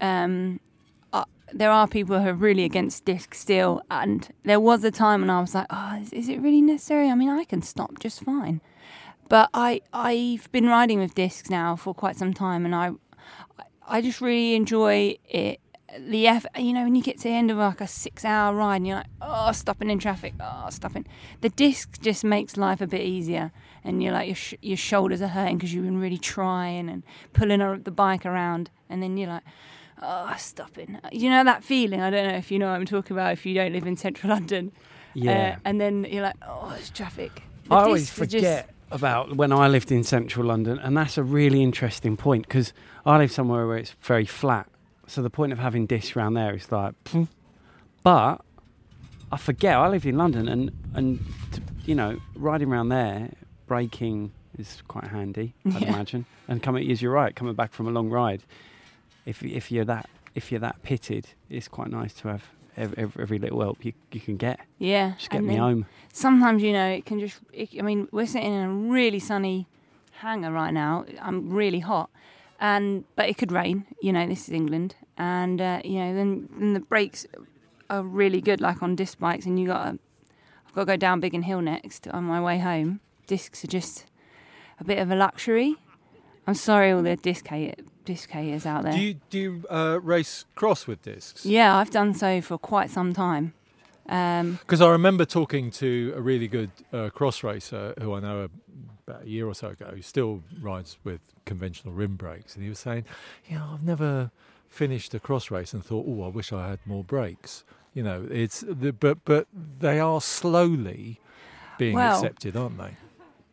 Um, 0.00 0.60
uh, 1.12 1.24
there 1.52 1.70
are 1.70 1.86
people 1.86 2.18
who 2.20 2.28
are 2.28 2.34
really 2.34 2.64
against 2.64 3.04
disc 3.04 3.34
still. 3.34 3.82
And 3.90 4.28
there 4.44 4.60
was 4.60 4.82
a 4.82 4.90
time 4.90 5.20
when 5.20 5.30
I 5.30 5.40
was 5.40 5.54
like, 5.54 5.66
oh, 5.70 5.98
is, 6.00 6.12
is 6.12 6.28
it 6.28 6.40
really 6.40 6.62
necessary? 6.62 7.08
I 7.08 7.14
mean, 7.14 7.28
I 7.28 7.44
can 7.44 7.62
stop 7.62 8.00
just 8.00 8.22
fine. 8.22 8.60
But 9.28 9.50
I, 9.52 9.82
I've 9.92 10.50
been 10.52 10.66
riding 10.66 10.98
with 10.98 11.14
discs 11.14 11.50
now 11.50 11.76
for 11.76 11.94
quite 11.94 12.16
some 12.16 12.32
time 12.32 12.64
and 12.64 12.74
I, 12.74 12.92
I 13.88 14.00
just 14.00 14.20
really 14.20 14.54
enjoy 14.54 15.18
it. 15.28 15.60
The 15.98 16.26
F, 16.28 16.44
you 16.58 16.74
know, 16.74 16.84
when 16.84 16.94
you 16.94 17.02
get 17.02 17.16
to 17.18 17.22
the 17.24 17.30
end 17.30 17.50
of 17.50 17.56
like 17.56 17.80
a 17.80 17.86
six-hour 17.86 18.54
ride, 18.54 18.76
and 18.76 18.86
you're 18.86 18.96
like, 18.98 19.06
oh, 19.22 19.50
stopping 19.52 19.88
in 19.88 19.98
traffic, 19.98 20.34
oh, 20.38 20.66
stopping. 20.68 21.06
The 21.40 21.48
disc 21.48 21.98
just 22.02 22.22
makes 22.24 22.58
life 22.58 22.82
a 22.82 22.86
bit 22.86 23.00
easier, 23.00 23.50
and 23.82 24.02
you're 24.02 24.12
like 24.12 24.26
your 24.26 24.36
sh- 24.36 24.54
your 24.60 24.76
shoulders 24.76 25.22
are 25.22 25.28
hurting 25.28 25.56
because 25.56 25.72
you've 25.72 25.86
been 25.86 25.98
really 26.00 26.18
trying 26.18 26.90
and 26.90 27.02
pulling 27.32 27.60
the 27.82 27.90
bike 27.90 28.26
around, 28.26 28.68
and 28.90 29.02
then 29.02 29.16
you're 29.16 29.30
like, 29.30 29.44
oh, 30.02 30.34
stopping. 30.36 30.98
You 31.10 31.30
know 31.30 31.42
that 31.44 31.64
feeling? 31.64 32.02
I 32.02 32.10
don't 32.10 32.28
know 32.28 32.36
if 32.36 32.50
you 32.50 32.58
know 32.58 32.66
what 32.66 32.74
I'm 32.76 32.84
talking 32.86 33.16
about. 33.16 33.32
If 33.32 33.46
you 33.46 33.54
don't 33.54 33.72
live 33.72 33.86
in 33.86 33.96
central 33.96 34.30
London, 34.30 34.72
Yeah. 35.14 35.56
uh, 35.56 35.60
and 35.64 35.80
then 35.80 36.04
you're 36.04 36.22
like, 36.22 36.36
oh, 36.46 36.76
it's 36.78 36.90
traffic. 36.90 37.42
The 37.64 37.74
I 37.74 37.84
always 37.84 38.10
forget 38.10 38.68
about 38.90 39.36
when 39.36 39.52
I 39.52 39.68
lived 39.68 39.90
in 39.92 40.02
central 40.04 40.46
London, 40.46 40.78
and 40.78 40.96
that's 40.96 41.18
a 41.18 41.22
really 41.22 41.62
interesting 41.62 42.16
point 42.16 42.46
because 42.46 42.72
I 43.04 43.18
live 43.18 43.30
somewhere 43.32 43.66
where 43.66 43.76
it's 43.78 43.92
very 44.00 44.24
flat. 44.26 44.68
So 45.06 45.22
the 45.22 45.30
point 45.30 45.52
of 45.52 45.58
having 45.58 45.86
discs 45.86 46.16
around 46.16 46.34
there 46.34 46.54
is 46.54 46.70
like, 46.70 46.94
pfft. 47.04 47.28
but 48.02 48.40
I 49.32 49.36
forget 49.36 49.76
I 49.76 49.88
lived 49.88 50.06
in 50.06 50.16
London, 50.16 50.48
and 50.48 50.70
and 50.94 51.20
you 51.84 51.94
know 51.94 52.18
riding 52.34 52.70
around 52.72 52.88
there, 52.90 53.30
braking 53.66 54.32
is 54.58 54.82
quite 54.88 55.04
handy, 55.08 55.54
I'd 55.66 55.82
Yeah. 55.82 55.88
imagine. 55.94 56.26
And 56.48 56.62
coming, 56.62 56.90
as 56.90 57.00
you're 57.00 57.12
right, 57.12 57.34
coming 57.34 57.54
back 57.54 57.72
from 57.72 57.86
a 57.86 57.90
long 57.90 58.10
ride, 58.10 58.42
if 59.26 59.42
if 59.42 59.70
you're 59.70 59.84
that 59.84 60.08
if 60.34 60.50
you're 60.50 60.60
that 60.60 60.82
pitted, 60.82 61.28
it's 61.50 61.68
quite 61.68 61.90
nice 61.90 62.12
to 62.14 62.28
have 62.28 62.44
every, 62.78 63.22
every, 63.22 63.38
little 63.38 63.60
help 63.60 63.84
you 63.84 63.92
you 64.12 64.20
can 64.20 64.36
get. 64.36 64.60
yeah, 64.78 65.12
Just 65.18 65.30
get 65.30 65.42
me 65.42 65.56
home. 65.56 65.86
sometimes 66.12 66.62
you 66.62 66.72
know 66.72 66.88
it 66.88 67.04
can 67.04 67.18
just 67.20 67.38
it, 67.52 67.68
i 67.78 67.82
mean 67.82 68.08
we're 68.12 68.26
sitting 68.26 68.52
in 68.52 68.62
a 68.62 68.72
really 68.72 69.18
sunny 69.20 69.66
hangar 70.20 70.50
right 70.52 70.72
now. 70.72 71.04
I'm 71.20 71.50
really 71.50 71.80
hot. 71.80 72.10
And 72.60 73.04
but 73.14 73.28
it 73.28 73.36
could 73.38 73.52
rain 73.52 73.86
you 74.00 74.12
know 74.12 74.26
this 74.26 74.48
is 74.48 74.54
england. 74.54 74.94
And 75.16 75.60
uh, 75.60 75.80
you 75.84 75.98
know 76.00 76.14
then, 76.14 76.48
then 76.58 76.74
the 76.74 76.80
brakes 76.80 77.26
are 77.90 78.02
really 78.02 78.40
good 78.40 78.60
like 78.60 78.82
on 78.82 78.96
disc 78.96 79.18
bikes 79.18 79.46
and 79.46 79.58
you 79.58 79.66
got 79.66 79.84
to 79.84 79.98
i've 80.66 80.74
got 80.74 80.82
to 80.82 80.86
go 80.86 80.96
down 80.96 81.20
biggin 81.20 81.42
hill 81.42 81.60
next 81.60 82.08
on 82.08 82.24
my 82.24 82.40
way 82.40 82.58
home. 82.58 83.00
Discs 83.26 83.62
are 83.64 83.68
just 83.68 84.06
a 84.80 84.84
bit 84.84 84.98
of 84.98 85.10
a 85.10 85.14
luxury. 85.16 85.76
I'm 86.46 86.54
sorry 86.54 86.90
all 86.92 87.02
the 87.02 87.16
disc, 87.16 87.46
hate, 87.48 87.78
disc 88.12 88.30
haters 88.30 88.64
out 88.66 88.82
there 88.84 88.92
Do 88.92 89.00
you 89.06 89.14
do 89.30 89.38
you 89.38 89.52
uh, 89.70 89.98
race 90.02 90.34
cross 90.60 90.86
with 90.88 91.00
discs? 91.02 91.44
yeah 91.44 91.76
i've 91.78 91.90
done 91.90 92.12
so 92.14 92.40
for 92.40 92.56
quite 92.58 92.88
some 92.90 93.12
time 93.12 93.46
um, 94.10 94.58
Because 94.62 94.80
I 94.80 94.88
remember 94.88 95.24
talking 95.26 95.70
to 95.82 95.88
a 96.16 96.20
really 96.30 96.48
good 96.48 96.70
uh, 96.94 97.10
cross 97.18 97.42
racer 97.44 97.92
who 98.00 98.14
I 98.16 98.20
know 98.20 98.48
about 99.06 99.22
a 99.24 99.28
year 99.28 99.46
or 99.46 99.54
so 99.54 99.68
ago, 99.68 99.88
who 99.96 100.00
still 100.00 100.32
rides 100.62 100.96
with 101.04 101.20
conventional 101.44 101.92
rim 101.92 102.16
brakes, 102.16 102.54
and 102.54 102.62
he 102.64 102.70
was 102.70 102.78
saying, 102.78 103.04
"You 103.48 103.56
know, 103.58 103.66
I've 103.74 103.82
never 103.94 104.30
finished 104.80 105.12
a 105.12 105.20
cross 105.20 105.50
race 105.50 105.74
and 105.74 105.84
thought, 105.84 106.06
oh, 106.08 106.22
I 106.24 106.28
wish 106.28 106.48
I 106.54 106.62
had 106.72 106.78
more 106.86 107.04
brakes." 107.04 107.64
You 107.92 108.02
know, 108.02 108.26
it's 108.44 108.64
the, 108.82 108.92
but 108.94 109.18
but 109.26 109.46
they 109.86 110.00
are 110.00 110.22
slowly 110.22 111.20
being 111.76 111.94
Well, 111.96 112.16
accepted, 112.16 112.56
aren't 112.56 112.78
they? 112.78 112.92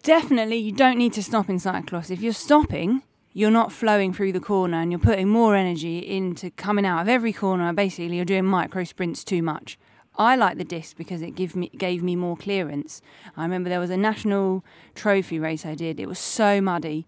definitely 0.03 0.57
you 0.67 0.71
don't 0.71 0.97
need 0.97 1.13
to 1.19 1.23
stop 1.23 1.49
in 1.49 1.57
cyclocross. 1.57 2.09
If 2.09 2.21
you're 2.21 2.31
stopping, 2.47 3.01
you're 3.37 3.51
not 3.51 3.69
flowing 3.69 4.13
through 4.13 4.31
the 4.31 4.39
corner 4.39 4.79
and 4.79 4.93
you're 4.93 4.97
putting 4.97 5.27
more 5.27 5.57
energy 5.57 5.97
into 5.99 6.49
coming 6.51 6.85
out 6.85 7.01
of 7.01 7.09
every 7.09 7.33
corner. 7.33 7.71
Basically, 7.73 8.15
you're 8.15 8.23
doing 8.23 8.45
micro 8.45 8.85
sprints 8.85 9.25
too 9.25 9.43
much. 9.43 9.77
I 10.17 10.37
like 10.37 10.57
the 10.57 10.63
disc 10.63 10.95
because 10.95 11.21
it 11.21 11.35
give 11.35 11.53
me 11.53 11.69
gave 11.77 12.01
me 12.01 12.15
more 12.15 12.37
clearance. 12.37 13.01
I 13.35 13.43
remember 13.43 13.69
there 13.69 13.81
was 13.81 13.89
a 13.89 13.97
national 13.97 14.63
trophy 14.95 15.37
race 15.37 15.65
I 15.65 15.75
did. 15.75 15.99
It 15.99 16.07
was 16.07 16.17
so 16.17 16.61
muddy, 16.61 17.05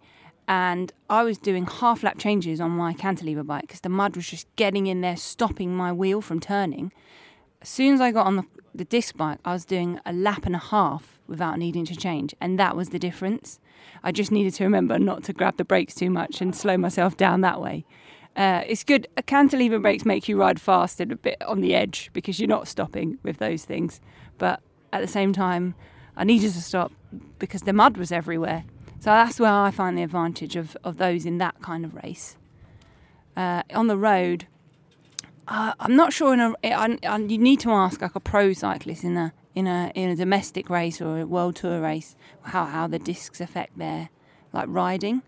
and 0.50 0.92
I 1.10 1.24
was 1.24 1.38
doing 1.38 1.66
half 1.66 2.04
lap 2.04 2.18
changes 2.18 2.60
on 2.60 2.72
my 2.72 2.92
cantilever 2.92 3.44
bike 3.44 3.62
because 3.62 3.80
the 3.80 3.88
mud 3.88 4.18
was 4.18 4.28
just 4.28 4.54
getting 4.58 4.88
in 4.88 5.00
there, 5.00 5.16
stopping 5.16 5.74
my 5.74 5.94
wheel 5.94 6.20
from 6.20 6.42
turning. 6.42 6.92
As 7.62 7.70
soon 7.70 7.94
as 7.94 8.02
I 8.02 8.12
got 8.12 8.28
on 8.28 8.36
the, 8.36 8.44
the 8.76 8.84
disc 8.84 9.16
bike, 9.16 9.40
I 9.46 9.54
was 9.54 9.64
doing 9.64 10.02
a 10.06 10.12
lap 10.12 10.46
and 10.46 10.56
a 10.56 10.60
half 10.60 11.22
without 11.26 11.58
needing 11.58 11.86
to 11.86 11.96
change, 11.96 12.36
and 12.42 12.60
that 12.60 12.76
was 12.76 12.90
the 12.90 13.00
difference. 13.00 13.62
I 14.04 14.12
just 14.12 14.32
needed 14.32 14.54
to 14.56 14.64
remember 14.64 15.00
not 15.00 15.24
to 15.26 15.34
grab 15.34 15.58
the 15.58 15.66
brakes 15.66 15.96
too 15.96 16.10
much 16.10 16.42
and 16.42 16.56
slow 16.56 16.78
myself 16.78 17.18
down 17.18 17.42
that 17.42 17.62
way. 17.62 17.86
Uh, 18.36 18.64
it's 18.68 18.84
good. 18.84 19.08
A 19.18 19.24
cantilever 19.24 19.80
brakes 19.80 20.06
make 20.06 20.28
you 20.28 20.40
ride 20.40 20.62
fast 20.62 21.00
and 21.00 21.12
a 21.12 21.16
bit 21.16 21.42
on 21.42 21.62
the 21.62 21.74
edge 21.74 22.12
because 22.14 22.40
you're 22.40 22.48
not 22.48 22.68
stopping 22.68 23.18
with 23.24 23.38
those 23.38 23.66
things. 23.66 24.00
But 24.38 24.62
at 24.94 25.02
the 25.02 25.08
same 25.08 25.34
time, 25.34 25.74
I 26.16 26.24
needed 26.24 26.54
to 26.54 26.62
stop 26.62 26.92
because 27.40 27.62
the 27.62 27.74
mud 27.74 27.98
was 27.98 28.12
everywhere. 28.12 28.64
So 29.00 29.10
that's 29.10 29.40
where 29.40 29.52
I 29.52 29.72
find 29.72 29.98
the 29.98 30.04
advantage 30.04 30.56
of, 30.56 30.78
of 30.84 30.98
those 30.98 31.26
in 31.26 31.40
that 31.40 31.62
kind 31.62 31.84
of 31.84 31.96
race. 31.96 32.38
Uh, 33.36 33.64
on 33.74 33.88
the 33.88 33.98
road, 33.98 34.48
uh, 35.48 35.74
I'm 35.80 35.96
not 35.96 36.14
sure. 36.14 36.34
In 36.34 36.40
a, 36.40 36.54
I, 36.64 36.98
I, 37.08 37.18
you 37.18 37.38
need 37.38 37.60
to 37.62 37.72
ask 37.72 38.02
like 38.02 38.16
a 38.16 38.20
pro 38.20 38.54
cyclist 38.54 39.04
in 39.04 39.16
a 39.18 39.34
in 39.58 39.66
a 39.66 39.92
in 39.96 40.12
a 40.12 40.16
domestic 40.16 40.70
race 40.70 41.02
or 41.02 41.20
a 41.20 41.26
world 41.26 41.56
tour 41.56 41.82
race 41.82 42.16
how 42.44 42.66
how 42.66 42.86
the 42.86 43.00
discs 43.00 43.42
affect 43.42 43.76
their 43.80 44.10
like 44.54 44.68
riding. 44.70 45.24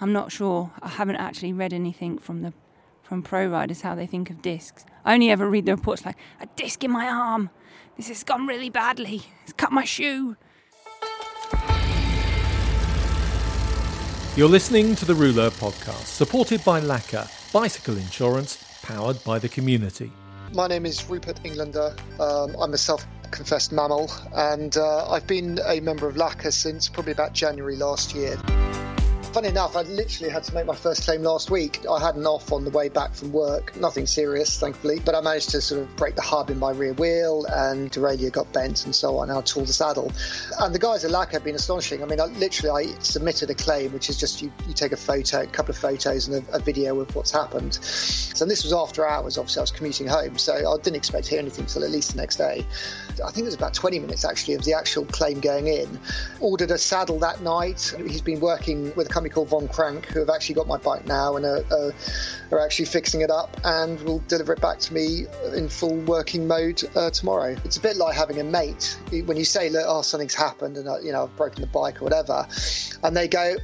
I'm 0.00 0.14
not 0.14 0.32
sure. 0.32 0.72
I 0.80 0.88
haven't 0.88 1.16
actually 1.16 1.52
read 1.52 1.74
anything 1.74 2.16
from 2.16 2.40
the 2.40 2.54
from 3.02 3.22
pro 3.22 3.46
riders 3.46 3.82
how 3.82 3.94
they 3.94 4.06
think 4.06 4.30
of 4.30 4.40
discs. 4.40 4.86
I 5.04 5.12
only 5.12 5.30
ever 5.30 5.46
read 5.46 5.66
the 5.66 5.76
reports 5.76 6.06
like 6.06 6.16
a 6.40 6.46
disc 6.56 6.84
in 6.84 6.90
my 6.90 7.06
arm. 7.06 7.50
This 7.98 8.08
has 8.08 8.24
gone 8.24 8.46
really 8.46 8.70
badly. 8.70 9.24
It's 9.42 9.52
cut 9.52 9.72
my 9.72 9.84
shoe. 9.84 10.36
You're 14.36 14.48
listening 14.48 14.96
to 14.96 15.04
the 15.04 15.14
Rouleur 15.14 15.50
podcast, 15.50 16.06
supported 16.06 16.64
by 16.64 16.80
Laka, 16.80 17.28
bicycle 17.52 17.98
insurance 17.98 18.80
powered 18.82 19.22
by 19.24 19.38
the 19.38 19.50
community. 19.50 20.10
My 20.54 20.66
name 20.66 20.86
is 20.86 21.08
Rupert 21.08 21.40
Englander. 21.44 21.94
Um, 22.20 22.54
I'm 22.60 22.72
a 22.72 22.78
self 22.78 23.06
confessed 23.36 23.70
MAMIL, 23.70 24.10
and 24.34 24.76
uh, 24.76 25.10
I've 25.10 25.26
been 25.26 25.60
a 25.66 25.80
member 25.80 26.08
of 26.08 26.16
Laka 26.16 26.52
since 26.52 26.88
probably 26.88 27.12
about 27.12 27.34
January 27.34 27.76
last 27.76 28.14
year. 28.14 28.36
Funny 29.36 29.48
enough, 29.48 29.76
I 29.76 29.82
literally 29.82 30.32
had 30.32 30.44
to 30.44 30.54
make 30.54 30.64
my 30.64 30.74
first 30.74 31.04
claim 31.04 31.22
last 31.22 31.50
week. 31.50 31.84
I 31.90 32.00
had 32.00 32.14
an 32.16 32.26
off 32.26 32.52
on 32.52 32.64
the 32.64 32.70
way 32.70 32.88
back 32.88 33.12
from 33.12 33.32
work, 33.32 33.76
nothing 33.76 34.06
serious, 34.06 34.58
thankfully, 34.58 34.98
but 35.04 35.14
I 35.14 35.20
managed 35.20 35.50
to 35.50 35.60
sort 35.60 35.82
of 35.82 35.94
break 35.96 36.14
the 36.14 36.22
hub 36.22 36.48
in 36.48 36.58
my 36.58 36.70
rear 36.70 36.94
wheel 36.94 37.44
and 37.50 37.92
derailleur 37.92 38.32
got 38.32 38.50
bent 38.54 38.86
and 38.86 38.94
so 38.94 39.18
on. 39.18 39.30
I 39.30 39.38
tore 39.42 39.66
the 39.66 39.74
saddle. 39.74 40.10
And 40.58 40.74
the 40.74 40.78
guys 40.78 41.04
at 41.04 41.10
Laka 41.10 41.32
have 41.32 41.44
been 41.44 41.54
astonishing. 41.54 42.02
I 42.02 42.06
mean, 42.06 42.18
I, 42.18 42.24
literally, 42.24 42.86
I 42.86 42.98
submitted 43.00 43.50
a 43.50 43.54
claim, 43.54 43.92
which 43.92 44.08
is 44.08 44.16
just 44.16 44.40
you, 44.40 44.50
you 44.66 44.72
take 44.72 44.92
a 44.92 44.96
photo, 44.96 45.42
a 45.42 45.46
couple 45.46 45.72
of 45.72 45.76
photos, 45.76 46.28
and 46.28 46.48
a, 46.48 46.56
a 46.56 46.58
video 46.58 46.98
of 46.98 47.14
what's 47.14 47.30
happened. 47.30 47.74
So 47.74 48.46
this 48.46 48.64
was 48.64 48.72
after 48.72 49.06
hours, 49.06 49.36
obviously, 49.36 49.60
I 49.60 49.64
was 49.64 49.70
commuting 49.70 50.06
home, 50.06 50.38
so 50.38 50.54
I 50.54 50.78
didn't 50.78 50.96
expect 50.96 51.24
to 51.24 51.32
hear 51.32 51.40
anything 51.40 51.64
until 51.64 51.84
at 51.84 51.90
least 51.90 52.12
the 52.12 52.16
next 52.16 52.36
day. 52.36 52.64
I 53.24 53.30
think 53.30 53.44
it 53.44 53.44
was 53.44 53.54
about 53.54 53.74
20 53.74 53.98
minutes 53.98 54.24
actually 54.24 54.54
of 54.54 54.64
the 54.64 54.74
actual 54.74 55.04
claim 55.06 55.40
going 55.40 55.66
in. 55.66 55.98
Ordered 56.40 56.70
a 56.70 56.78
saddle 56.78 57.18
that 57.20 57.40
night. 57.42 57.94
He's 58.06 58.20
been 58.20 58.40
working 58.40 58.94
with 58.94 59.08
a 59.08 59.10
company 59.10 59.32
called 59.32 59.48
Von 59.48 59.68
Crank, 59.68 60.06
who 60.06 60.20
have 60.20 60.30
actually 60.30 60.54
got 60.54 60.66
my 60.66 60.76
bike 60.76 61.06
now 61.06 61.36
and 61.36 61.44
are, 61.44 61.64
are, 61.70 61.94
are 62.50 62.60
actually 62.60 62.86
fixing 62.86 63.20
it 63.20 63.30
up 63.30 63.56
and 63.64 64.00
will 64.02 64.22
deliver 64.28 64.52
it 64.52 64.60
back 64.60 64.78
to 64.80 64.94
me 64.94 65.26
in 65.54 65.68
full 65.68 65.96
working 66.02 66.46
mode 66.46 66.82
uh, 66.96 67.10
tomorrow. 67.10 67.56
It's 67.64 67.76
a 67.76 67.80
bit 67.80 67.96
like 67.96 68.14
having 68.16 68.40
a 68.40 68.44
mate. 68.44 68.98
When 69.24 69.36
you 69.36 69.44
say, 69.44 69.70
look, 69.70 69.84
oh, 69.86 70.02
something's 70.02 70.34
happened 70.34 70.76
and, 70.76 70.88
uh, 70.88 71.00
you 71.00 71.12
know, 71.12 71.24
I've 71.24 71.36
broken 71.36 71.60
the 71.60 71.68
bike 71.68 72.00
or 72.00 72.04
whatever, 72.04 72.46
and 73.02 73.16
they 73.16 73.28
go, 73.28 73.56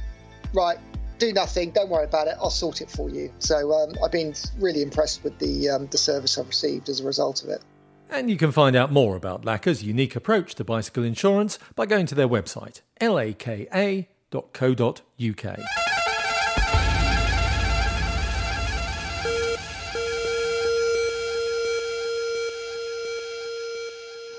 right, 0.53 0.77
do 1.19 1.33
nothing, 1.33 1.71
don't 1.71 1.89
worry 1.89 2.05
about 2.05 2.27
it, 2.27 2.35
I'll 2.39 2.49
sort 2.49 2.81
it 2.81 2.89
for 2.89 3.09
you. 3.09 3.31
So 3.39 3.71
um, 3.73 3.93
I've 4.03 4.11
been 4.11 4.33
really 4.57 4.81
impressed 4.81 5.23
with 5.23 5.37
the 5.39 5.69
um, 5.69 5.87
the 5.87 5.97
service 5.97 6.37
I've 6.37 6.47
received 6.47 6.89
as 6.89 6.99
a 6.99 7.05
result 7.05 7.43
of 7.43 7.49
it. 7.49 7.63
And 8.09 8.29
you 8.29 8.37
can 8.37 8.51
find 8.51 8.75
out 8.75 8.91
more 8.91 9.15
about 9.15 9.43
Laka's 9.43 9.83
unique 9.83 10.15
approach 10.15 10.53
to 10.55 10.63
bicycle 10.63 11.03
insurance 11.03 11.57
by 11.75 11.85
going 11.87 12.05
to 12.07 12.15
their 12.15 12.27
website, 12.27 12.81
laka.co.uk. 13.01 14.07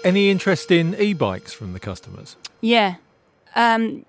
Any 0.04 0.30
interest 0.30 0.70
in 0.70 0.94
e-bikes 1.00 1.54
from 1.54 1.72
the 1.72 1.80
customers? 1.80 2.36
Yeah. 2.60 2.96
Um, 3.56 4.04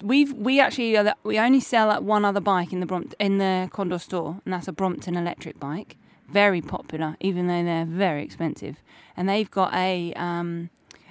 we've 0.00 0.32
we 0.32 0.60
actually 0.60 0.92
the- 0.92 1.16
we 1.24 1.40
only 1.40 1.58
sell 1.58 1.90
at 1.90 2.04
one 2.04 2.24
other 2.24 2.40
bike 2.40 2.72
in 2.72 2.78
the 2.78 2.86
Brompt- 2.86 3.14
in 3.18 3.38
the 3.38 3.68
Condor 3.72 3.98
store, 3.98 4.40
and 4.44 4.54
that's 4.54 4.68
a 4.68 4.72
Brompton 4.72 5.16
electric 5.16 5.58
bike. 5.58 5.96
Very 6.32 6.62
popular, 6.62 7.16
even 7.20 7.46
though 7.46 7.62
they're 7.62 7.84
very 7.84 8.24
expensive. 8.24 8.76
And 9.16 9.28
they've 9.28 9.50
got 9.50 9.74
a 9.74 10.12
um, 10.14 10.70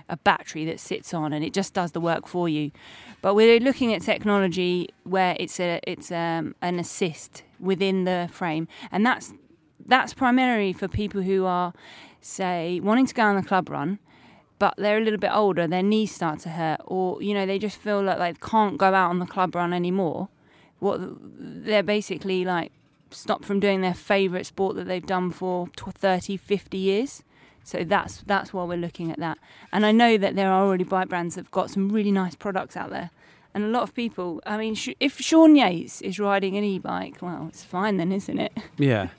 a 0.09 0.17
battery 0.17 0.65
that 0.65 0.79
sits 0.79 1.13
on, 1.13 1.31
and 1.31 1.43
it 1.43 1.53
just 1.53 1.73
does 1.73 1.93
the 1.93 2.01
work 2.01 2.27
for 2.27 2.49
you. 2.49 2.71
But 3.21 3.35
we're 3.35 3.59
looking 3.59 3.93
at 3.93 4.01
technology 4.01 4.89
where 5.03 5.37
it's 5.39 5.59
a 5.59 5.79
it's 5.87 6.11
um, 6.11 6.55
an 6.61 6.79
assist 6.79 7.43
within 7.59 8.03
the 8.03 8.29
frame, 8.31 8.67
and 8.91 9.05
that's 9.05 9.33
that's 9.85 10.13
primarily 10.13 10.73
for 10.73 10.87
people 10.87 11.21
who 11.21 11.45
are, 11.45 11.73
say, 12.19 12.79
wanting 12.81 13.05
to 13.07 13.13
go 13.13 13.23
on 13.23 13.35
the 13.35 13.43
club 13.43 13.69
run, 13.69 13.99
but 14.59 14.75
they're 14.77 14.97
a 14.97 15.01
little 15.01 15.19
bit 15.19 15.31
older, 15.33 15.65
their 15.67 15.81
knees 15.83 16.13
start 16.13 16.39
to 16.41 16.49
hurt, 16.49 16.81
or 16.85 17.21
you 17.21 17.33
know 17.33 17.45
they 17.45 17.57
just 17.57 17.77
feel 17.77 18.01
like 18.03 18.19
they 18.19 18.33
can't 18.47 18.77
go 18.77 18.87
out 18.87 19.09
on 19.09 19.19
the 19.19 19.25
club 19.25 19.55
run 19.55 19.73
anymore. 19.73 20.29
What 20.79 20.99
they're 21.01 21.83
basically 21.83 22.43
like 22.43 22.71
stopped 23.13 23.45
from 23.45 23.59
doing 23.59 23.81
their 23.81 23.93
favourite 23.93 24.45
sport 24.45 24.75
that 24.75 24.87
they've 24.87 25.05
done 25.05 25.31
for 25.31 25.67
tw- 25.75 25.93
30, 25.93 26.37
50 26.37 26.77
years. 26.77 27.23
So 27.63 27.83
that's 27.83 28.21
that's 28.25 28.53
why 28.53 28.63
we're 28.63 28.77
looking 28.77 29.11
at 29.11 29.19
that. 29.19 29.37
And 29.71 29.85
I 29.85 29.91
know 29.91 30.17
that 30.17 30.35
there 30.35 30.51
are 30.51 30.65
already 30.65 30.83
bike 30.83 31.09
brands 31.09 31.35
that've 31.35 31.51
got 31.51 31.69
some 31.69 31.89
really 31.89 32.11
nice 32.11 32.35
products 32.35 32.75
out 32.75 32.89
there. 32.89 33.11
And 33.53 33.63
a 33.63 33.67
lot 33.67 33.83
of 33.83 33.93
people, 33.93 34.41
I 34.45 34.57
mean, 34.57 34.75
if 34.99 35.19
Sean 35.19 35.55
Yates 35.55 36.01
is 36.01 36.19
riding 36.19 36.55
an 36.55 36.63
e-bike, 36.63 37.17
well, 37.21 37.47
it's 37.49 37.63
fine 37.63 37.97
then, 37.97 38.11
isn't 38.11 38.39
it? 38.39 38.53
Yeah, 38.77 39.09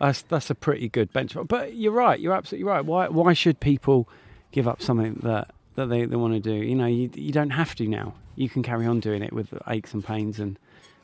that's 0.00 0.22
that's 0.22 0.48
a 0.50 0.54
pretty 0.54 0.88
good 0.88 1.12
benchmark. 1.12 1.48
But 1.48 1.74
you're 1.74 1.92
right. 1.92 2.18
You're 2.18 2.34
absolutely 2.34 2.64
right. 2.64 2.84
Why 2.84 3.08
why 3.08 3.34
should 3.34 3.60
people 3.60 4.08
give 4.52 4.66
up 4.66 4.80
something 4.80 5.20
that 5.22 5.50
that 5.74 5.86
they, 5.86 6.04
they 6.06 6.16
want 6.16 6.34
to 6.34 6.40
do? 6.40 6.54
You 6.54 6.74
know, 6.76 6.86
you 6.86 7.10
you 7.14 7.32
don't 7.32 7.50
have 7.50 7.74
to 7.76 7.86
now. 7.86 8.14
You 8.36 8.48
can 8.48 8.62
carry 8.62 8.86
on 8.86 9.00
doing 9.00 9.22
it 9.22 9.32
with 9.32 9.52
aches 9.68 9.92
and 9.92 10.02
pains 10.04 10.38
and 10.38 10.58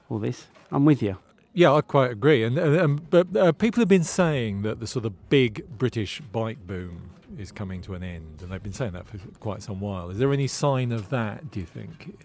all 0.08 0.18
this. 0.18 0.46
I'm 0.72 0.84
with 0.86 1.02
you. 1.02 1.18
Yeah, 1.58 1.72
I 1.72 1.80
quite 1.80 2.12
agree. 2.12 2.44
And, 2.44 2.56
and, 2.56 3.10
but 3.10 3.34
uh, 3.36 3.50
people 3.50 3.80
have 3.80 3.88
been 3.88 4.04
saying 4.04 4.62
that 4.62 4.78
the 4.78 4.86
sort 4.86 5.04
of 5.04 5.28
big 5.28 5.66
British 5.76 6.20
bike 6.20 6.64
boom 6.68 7.10
is 7.36 7.50
coming 7.50 7.82
to 7.82 7.94
an 7.94 8.04
end, 8.04 8.42
and 8.42 8.52
they've 8.52 8.62
been 8.62 8.72
saying 8.72 8.92
that 8.92 9.08
for 9.08 9.18
quite 9.40 9.60
some 9.64 9.80
while. 9.80 10.08
Is 10.08 10.18
there 10.18 10.32
any 10.32 10.46
sign 10.46 10.92
of 10.92 11.08
that? 11.08 11.50
Do 11.50 11.58
you 11.58 11.66
think? 11.66 12.16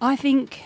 I 0.00 0.16
think 0.16 0.64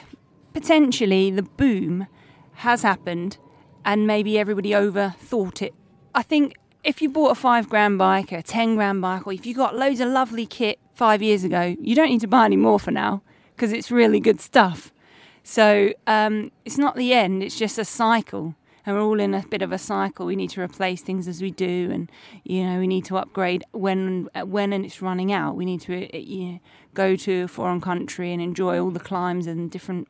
potentially 0.55 1.31
the 1.31 1.42
boom 1.42 2.07
has 2.55 2.81
happened 2.81 3.37
and 3.85 4.07
maybe 4.07 4.38
everybody 4.38 4.70
overthought 4.70 5.61
it. 5.61 5.74
I 6.14 6.22
think 6.22 6.55
if 6.85 7.02
you 7.02 7.11
bought 7.11 7.33
a 7.33 7.35
five 7.35 7.68
grand 7.68 7.98
bike 7.98 8.33
or 8.33 8.38
a 8.38 8.42
10 8.42 8.76
grand 8.76 9.02
bike, 9.02 9.26
or 9.26 9.35
if 9.35 9.44
you 9.44 9.52
got 9.52 9.76
loads 9.76 10.00
of 10.00 10.09
lovely 10.09 10.46
kit 10.46 10.79
five 10.94 11.20
years 11.20 11.44
ago, 11.44 11.76
you 11.83 11.94
don't 11.94 12.09
need 12.09 12.22
to 12.22 12.29
buy 12.29 12.46
any 12.46 12.57
more 12.57 12.81
for 12.81 12.92
now 12.92 13.20
because 13.55 13.72
it's 13.72 13.90
really 13.90 14.20
good 14.20 14.40
stuff. 14.40 14.90
So 15.49 15.93
um, 16.09 16.51
it's 16.65 16.77
not 16.77 16.97
the 16.97 17.13
end, 17.13 17.41
it's 17.41 17.57
just 17.57 17.79
a 17.79 17.85
cycle. 17.85 18.57
And 18.85 18.97
we're 18.97 19.03
all 19.03 19.21
in 19.21 19.33
a 19.33 19.47
bit 19.47 19.63
of 19.63 19.71
a 19.71 19.79
cycle. 19.79 20.27
We 20.27 20.35
need 20.35 20.51
to 20.51 20.61
replace 20.61 21.03
things 21.03 21.29
as 21.29 21.41
we 21.41 21.53
do, 21.53 21.89
and 21.93 22.11
you 22.43 22.65
know 22.65 22.81
we 22.81 22.89
need 22.89 23.05
to 23.07 23.17
upgrade 23.17 23.63
when 23.71 24.29
when 24.45 24.73
and 24.73 24.85
it's 24.85 25.01
running 25.01 25.33
out. 25.33 25.55
We 25.55 25.65
need 25.65 25.81
to 25.83 26.09
uh, 26.13 26.19
you 26.19 26.45
know, 26.45 26.59
go 26.95 27.15
to 27.15 27.43
a 27.43 27.49
foreign 27.49 27.81
country 27.81 28.33
and 28.33 28.43
enjoy 28.43 28.81
all 28.81 28.91
the 28.91 29.01
climbs 29.01 29.47
and 29.47 29.71
different 29.71 30.09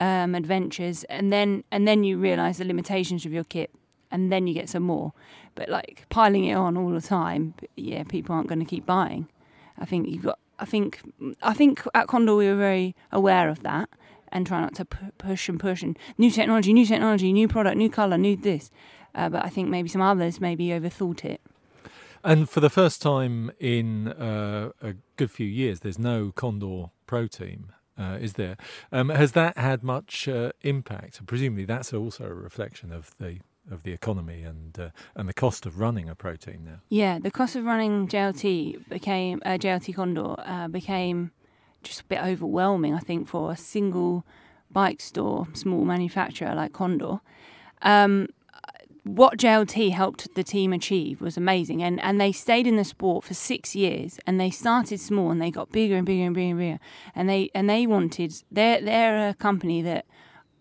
um, 0.00 0.34
adventures, 0.34 1.04
and 1.04 1.32
then 1.32 1.62
and 1.70 1.86
then 1.86 2.02
you 2.02 2.18
realise 2.18 2.58
the 2.58 2.64
limitations 2.64 3.24
of 3.24 3.32
your 3.32 3.44
kit, 3.44 3.70
and 4.10 4.32
then 4.32 4.48
you 4.48 4.54
get 4.54 4.68
some 4.68 4.82
more. 4.82 5.12
But 5.54 5.68
like 5.68 6.06
piling 6.08 6.46
it 6.46 6.54
on 6.54 6.76
all 6.76 6.90
the 6.90 7.00
time, 7.00 7.54
yeah, 7.76 8.02
people 8.02 8.34
aren't 8.34 8.48
going 8.48 8.60
to 8.60 8.64
keep 8.64 8.86
buying. 8.86 9.28
I 9.78 9.84
think 9.84 10.08
you've 10.08 10.24
got. 10.24 10.40
I 10.58 10.64
think. 10.64 11.00
I 11.42 11.54
think 11.54 11.84
at 11.94 12.08
Condor 12.08 12.34
we 12.34 12.48
were 12.48 12.56
very 12.56 12.96
aware 13.12 13.48
of 13.48 13.62
that 13.62 13.88
and 14.34 14.46
try 14.46 14.60
not 14.60 14.74
to 14.74 14.84
pu- 14.84 15.12
push 15.16 15.48
and 15.48 15.58
push 15.58 15.82
and 15.82 15.98
new 16.18 16.30
technology, 16.30 16.72
new 16.72 16.84
technology, 16.84 17.32
new 17.32 17.48
product, 17.48 17.76
new 17.76 17.88
color, 17.88 18.18
new 18.18 18.36
this. 18.36 18.70
Uh, 19.14 19.28
but 19.28 19.44
I 19.44 19.48
think 19.48 19.68
maybe 19.68 19.88
some 19.88 20.02
others 20.02 20.40
maybe 20.40 20.66
overthought 20.68 21.24
it. 21.24 21.40
And 22.24 22.48
for 22.50 22.60
the 22.60 22.70
first 22.70 23.00
time 23.00 23.50
in 23.60 24.08
uh, 24.08 24.70
a 24.82 24.94
good 25.16 25.30
few 25.30 25.46
years, 25.46 25.80
there's 25.80 25.98
no 25.98 26.32
Condor 26.32 26.86
Pro 27.06 27.26
Team, 27.26 27.72
uh, 27.98 28.18
is 28.20 28.32
there? 28.32 28.56
Um, 28.90 29.10
has 29.10 29.32
that 29.32 29.56
had 29.56 29.84
much 29.84 30.26
uh, 30.26 30.52
impact? 30.62 31.24
Presumably, 31.26 31.64
that's 31.64 31.92
also 31.92 32.24
a 32.24 32.34
reflection 32.34 32.92
of 32.92 33.12
the 33.18 33.38
of 33.70 33.82
the 33.82 33.92
economy 33.92 34.42
and 34.42 34.78
uh, 34.78 34.88
and 35.14 35.28
the 35.28 35.34
cost 35.34 35.64
of 35.64 35.78
running 35.78 36.08
a 36.08 36.14
pro 36.14 36.36
team 36.36 36.64
now. 36.64 36.80
Yeah, 36.88 37.18
the 37.18 37.30
cost 37.30 37.56
of 37.56 37.64
running 37.64 38.08
JLT 38.08 38.88
became 38.88 39.40
uh, 39.44 39.50
JLT 39.52 39.94
Condor 39.94 40.34
uh, 40.38 40.68
became 40.68 41.30
just 41.84 42.00
a 42.00 42.04
bit 42.04 42.22
overwhelming. 42.22 42.94
I 42.94 42.98
think 42.98 43.28
for 43.28 43.52
a 43.52 43.56
single 43.56 44.24
bike 44.70 45.00
store, 45.00 45.46
small 45.52 45.84
manufacturer 45.84 46.54
like 46.54 46.72
Condor. 46.72 47.20
Um, 47.82 48.28
what 49.04 49.36
JLT 49.36 49.92
helped 49.92 50.34
the 50.34 50.42
team 50.42 50.72
achieve 50.72 51.20
was 51.20 51.36
amazing, 51.36 51.82
and 51.82 52.00
and 52.00 52.20
they 52.20 52.32
stayed 52.32 52.66
in 52.66 52.76
the 52.76 52.84
sport 52.84 53.24
for 53.24 53.34
six 53.34 53.76
years, 53.76 54.18
and 54.26 54.40
they 54.40 54.50
started 54.50 54.98
small, 54.98 55.30
and 55.30 55.40
they 55.40 55.50
got 55.50 55.70
bigger 55.70 55.96
and 55.96 56.06
bigger 56.06 56.24
and 56.24 56.34
bigger 56.34 56.50
and 56.50 56.58
bigger, 56.58 56.78
and 57.14 57.28
they 57.28 57.50
and 57.54 57.68
they 57.68 57.86
wanted 57.86 58.42
they're 58.50 58.80
they're 58.80 59.28
a 59.28 59.34
company 59.34 59.82
that 59.82 60.06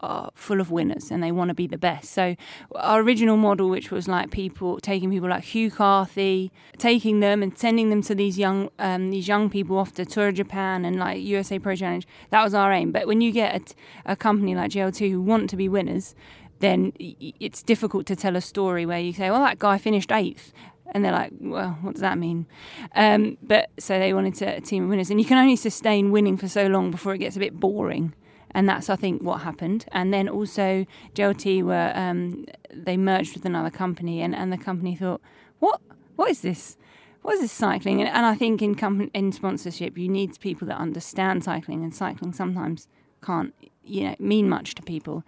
are 0.03 0.29
full 0.35 0.59
of 0.59 0.69
winners 0.69 1.09
and 1.09 1.23
they 1.23 1.31
want 1.31 1.47
to 1.47 1.53
be 1.53 1.65
the 1.65 1.77
best. 1.77 2.11
So 2.11 2.35
our 2.75 2.99
original 2.99 3.37
model, 3.37 3.69
which 3.69 3.89
was 3.89 4.07
like 4.07 4.31
people 4.31 4.79
taking 4.79 5.09
people 5.09 5.29
like 5.29 5.45
Hugh 5.45 5.71
Carthy, 5.71 6.51
taking 6.77 7.21
them 7.21 7.41
and 7.41 7.57
sending 7.57 7.89
them 7.89 8.01
to 8.03 8.13
these 8.13 8.37
young 8.37 8.69
um, 8.79 9.09
these 9.09 9.27
young 9.27 9.49
people 9.49 9.77
off 9.77 9.93
to 9.93 10.05
tour 10.05 10.27
of 10.27 10.35
Japan 10.35 10.83
and 10.85 10.97
like 10.97 11.21
USA 11.21 11.57
Pro 11.57 11.75
Challenge, 11.75 12.05
that 12.31 12.43
was 12.43 12.53
our 12.53 12.71
aim. 12.71 12.91
But 12.91 13.07
when 13.07 13.21
you 13.21 13.31
get 13.31 13.75
a, 14.05 14.11
a 14.11 14.15
company 14.15 14.53
like 14.55 14.71
JLT 14.71 15.09
who 15.09 15.21
want 15.21 15.49
to 15.49 15.55
be 15.55 15.69
winners, 15.69 16.15
then 16.59 16.93
it's 16.99 17.63
difficult 17.63 18.05
to 18.07 18.15
tell 18.15 18.35
a 18.35 18.41
story 18.41 18.85
where 18.85 18.99
you 18.99 19.13
say, 19.13 19.31
well, 19.31 19.41
that 19.41 19.59
guy 19.59 19.77
finished 19.77 20.11
eighth. 20.11 20.53
And 20.93 21.03
they're 21.03 21.11
like, 21.11 21.31
well, 21.39 21.77
what 21.81 21.93
does 21.93 22.01
that 22.01 22.19
mean? 22.19 22.45
Um, 22.93 23.37
but 23.41 23.69
so 23.79 23.97
they 23.97 24.13
wanted 24.13 24.35
to, 24.35 24.57
a 24.57 24.61
team 24.61 24.83
of 24.83 24.89
winners. 24.89 25.09
And 25.09 25.19
you 25.19 25.25
can 25.25 25.39
only 25.39 25.55
sustain 25.55 26.11
winning 26.11 26.37
for 26.37 26.47
so 26.47 26.67
long 26.67 26.91
before 26.91 27.15
it 27.15 27.17
gets 27.17 27.35
a 27.35 27.39
bit 27.39 27.59
boring 27.59 28.13
and 28.53 28.67
that's 28.69 28.89
I 28.89 28.95
think 28.95 29.23
what 29.23 29.41
happened. 29.41 29.85
And 29.91 30.13
then 30.13 30.29
also 30.29 30.85
JLT 31.15 31.63
were 31.63 31.91
um, 31.95 32.45
they 32.71 32.97
merged 32.97 33.33
with 33.33 33.45
another 33.45 33.69
company, 33.69 34.21
and, 34.21 34.35
and 34.35 34.51
the 34.51 34.57
company 34.57 34.95
thought, 34.95 35.21
what 35.59 35.81
what 36.15 36.29
is 36.29 36.41
this? 36.41 36.77
What 37.21 37.35
is 37.35 37.41
this 37.41 37.51
cycling? 37.51 38.01
And, 38.01 38.09
and 38.09 38.25
I 38.25 38.35
think 38.35 38.61
in 38.61 38.75
company, 38.75 39.09
in 39.13 39.31
sponsorship, 39.31 39.97
you 39.97 40.09
need 40.09 40.39
people 40.39 40.67
that 40.67 40.77
understand 40.77 41.43
cycling, 41.43 41.83
and 41.83 41.93
cycling 41.93 42.33
sometimes 42.33 42.87
can't 43.23 43.53
you 43.83 44.03
know 44.03 44.15
mean 44.19 44.49
much 44.49 44.75
to 44.75 44.81
people. 44.81 45.23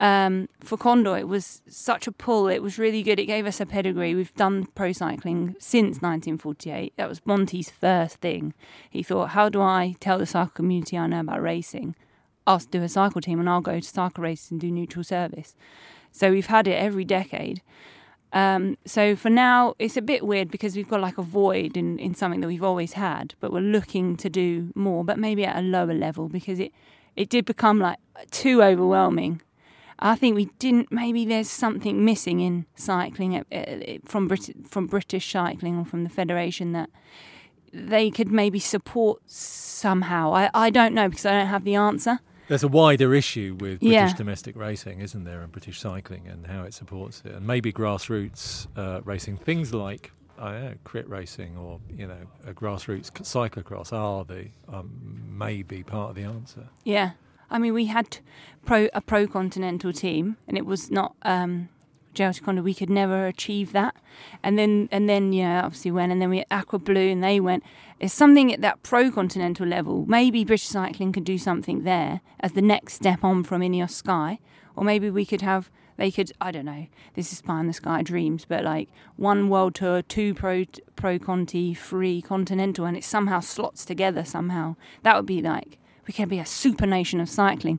Um, 0.00 0.48
for 0.60 0.76
Condor, 0.76 1.16
it 1.16 1.28
was 1.28 1.62
such 1.68 2.08
a 2.08 2.12
pull. 2.12 2.48
It 2.48 2.60
was 2.60 2.76
really 2.76 3.04
good. 3.04 3.20
It 3.20 3.26
gave 3.26 3.46
us 3.46 3.60
a 3.60 3.66
pedigree. 3.66 4.16
We've 4.16 4.34
done 4.34 4.66
pro 4.74 4.92
cycling 4.92 5.54
since 5.60 6.02
1948. 6.02 6.94
That 6.96 7.08
was 7.08 7.24
Monty's 7.24 7.70
first 7.70 8.16
thing. 8.16 8.52
He 8.90 9.04
thought, 9.04 9.30
how 9.30 9.48
do 9.48 9.60
I 9.60 9.94
tell 10.00 10.18
the 10.18 10.26
cycle 10.26 10.50
community 10.50 10.98
I 10.98 11.06
know 11.06 11.20
about 11.20 11.40
racing? 11.40 11.94
I'll 12.46 12.58
do 12.58 12.82
a 12.82 12.88
cycle 12.88 13.20
team 13.20 13.40
and 13.40 13.48
I'll 13.48 13.60
go 13.60 13.80
to 13.80 13.86
cycle 13.86 14.22
races 14.22 14.50
and 14.50 14.60
do 14.60 14.70
neutral 14.70 15.04
service. 15.04 15.54
So 16.10 16.30
we've 16.30 16.46
had 16.46 16.68
it 16.68 16.74
every 16.74 17.04
decade. 17.04 17.62
Um, 18.32 18.78
so 18.86 19.14
for 19.14 19.28
now, 19.28 19.74
it's 19.78 19.96
a 19.96 20.02
bit 20.02 20.26
weird 20.26 20.50
because 20.50 20.74
we've 20.74 20.88
got 20.88 21.00
like 21.00 21.18
a 21.18 21.22
void 21.22 21.76
in, 21.76 21.98
in 21.98 22.14
something 22.14 22.40
that 22.40 22.48
we've 22.48 22.62
always 22.62 22.94
had, 22.94 23.34
but 23.40 23.52
we're 23.52 23.60
looking 23.60 24.16
to 24.16 24.30
do 24.30 24.72
more, 24.74 25.04
but 25.04 25.18
maybe 25.18 25.44
at 25.44 25.56
a 25.56 25.62
lower 25.62 25.92
level 25.92 26.28
because 26.28 26.58
it, 26.58 26.72
it 27.14 27.28
did 27.28 27.44
become 27.44 27.78
like 27.78 27.98
too 28.30 28.62
overwhelming. 28.62 29.42
I 29.98 30.16
think 30.16 30.34
we 30.34 30.46
didn't. 30.58 30.90
Maybe 30.90 31.24
there's 31.24 31.50
something 31.50 32.04
missing 32.04 32.40
in 32.40 32.66
cycling 32.74 33.36
at, 33.36 33.46
uh, 33.52 33.98
from 34.04 34.26
Brit- 34.26 34.66
from 34.68 34.86
British 34.86 35.30
cycling 35.30 35.78
or 35.78 35.84
from 35.84 36.02
the 36.02 36.10
federation 36.10 36.72
that 36.72 36.90
they 37.72 38.10
could 38.10 38.32
maybe 38.32 38.58
support 38.58 39.22
somehow. 39.26 40.32
I, 40.34 40.50
I 40.52 40.70
don't 40.70 40.94
know 40.94 41.08
because 41.08 41.24
I 41.24 41.32
don't 41.32 41.46
have 41.46 41.64
the 41.64 41.76
answer. 41.76 42.18
There's 42.48 42.62
a 42.64 42.68
wider 42.68 43.14
issue 43.14 43.56
with 43.58 43.80
British 43.80 43.92
Yeah. 43.92 44.12
domestic 44.14 44.56
racing, 44.56 45.00
isn't 45.00 45.24
there, 45.24 45.40
and 45.42 45.50
British 45.52 45.78
cycling 45.80 46.26
and 46.28 46.46
how 46.46 46.62
it 46.64 46.74
supports 46.74 47.22
it, 47.24 47.32
and 47.32 47.46
maybe 47.46 47.72
grassroots 47.72 48.66
uh, 48.76 49.00
racing, 49.04 49.36
things 49.38 49.72
like 49.72 50.12
I 50.38 50.52
don't 50.52 50.62
know, 50.64 50.74
crit 50.84 51.08
racing 51.08 51.56
or 51.56 51.78
you 51.88 52.06
know 52.06 52.26
a 52.46 52.52
grassroots 52.52 53.10
cyclocross 53.12 53.92
are 53.92 54.24
the 54.24 54.48
um, 54.68 54.90
maybe 55.38 55.82
part 55.84 56.10
of 56.10 56.16
the 56.16 56.24
answer. 56.24 56.68
Yeah. 56.84 57.12
I 57.50 57.58
mean, 57.58 57.74
we 57.74 57.84
had 57.86 58.18
pro 58.64 58.88
a 58.94 59.00
pro 59.00 59.26
continental 59.26 59.92
team, 59.92 60.36
and 60.48 60.56
it 60.56 60.64
was 60.66 60.90
not 60.90 61.14
um, 61.22 61.68
Condor. 62.14 62.62
We 62.62 62.74
could 62.74 62.90
never 62.90 63.26
achieve 63.26 63.72
that. 63.72 63.96
And 64.42 64.58
then 64.58 64.88
and 64.90 65.08
then 65.08 65.32
yeah, 65.32 65.64
obviously 65.64 65.90
went, 65.90 66.12
and 66.12 66.20
then 66.20 66.30
we 66.30 66.44
Aqua 66.50 66.78
Blue, 66.78 67.10
and 67.10 67.22
they 67.22 67.40
went. 67.40 67.64
It's 67.98 68.14
something 68.14 68.52
at 68.52 68.60
that 68.62 68.82
pro 68.82 69.10
continental 69.10 69.66
level. 69.66 70.04
Maybe 70.06 70.44
British 70.44 70.66
Cycling 70.66 71.12
could 71.12 71.24
do 71.24 71.38
something 71.38 71.82
there 71.82 72.20
as 72.40 72.52
the 72.52 72.62
next 72.62 72.94
step 72.94 73.22
on 73.22 73.44
from 73.44 73.62
Ineos 73.62 73.90
Sky, 73.90 74.40
or 74.76 74.84
maybe 74.84 75.10
we 75.10 75.24
could 75.24 75.42
have. 75.42 75.70
They 75.98 76.10
could, 76.10 76.32
I 76.40 76.50
don't 76.50 76.64
know. 76.64 76.86
This 77.14 77.32
is 77.32 77.42
pie 77.42 77.60
in 77.60 77.66
the 77.66 77.72
sky 77.74 78.02
dreams, 78.02 78.46
but 78.46 78.64
like 78.64 78.88
one 79.16 79.50
world 79.50 79.74
tour, 79.74 80.02
two 80.02 80.34
pro 80.34 80.64
pro 80.96 81.18
Conti, 81.18 81.74
three 81.74 82.22
continental, 82.22 82.86
and 82.86 82.96
it 82.96 83.04
somehow 83.04 83.40
slots 83.40 83.84
together 83.84 84.24
somehow. 84.24 84.76
That 85.02 85.16
would 85.16 85.26
be 85.26 85.42
like 85.42 85.78
we 86.06 86.14
could 86.14 86.28
be 86.28 86.38
a 86.38 86.46
super 86.46 86.86
nation 86.86 87.20
of 87.20 87.28
cycling. 87.28 87.78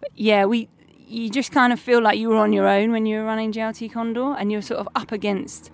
But 0.00 0.10
yeah, 0.14 0.44
we 0.44 0.68
you 1.08 1.30
just 1.30 1.52
kind 1.52 1.72
of 1.72 1.80
feel 1.80 2.02
like 2.02 2.18
you 2.18 2.28
were 2.28 2.36
on 2.36 2.52
your 2.52 2.68
own 2.68 2.92
when 2.92 3.06
you 3.06 3.18
were 3.18 3.24
running 3.24 3.52
JLT 3.52 3.92
Condor, 3.92 4.34
and 4.38 4.52
you're 4.52 4.62
sort 4.62 4.80
of 4.80 4.88
up 4.94 5.10
against 5.10 5.70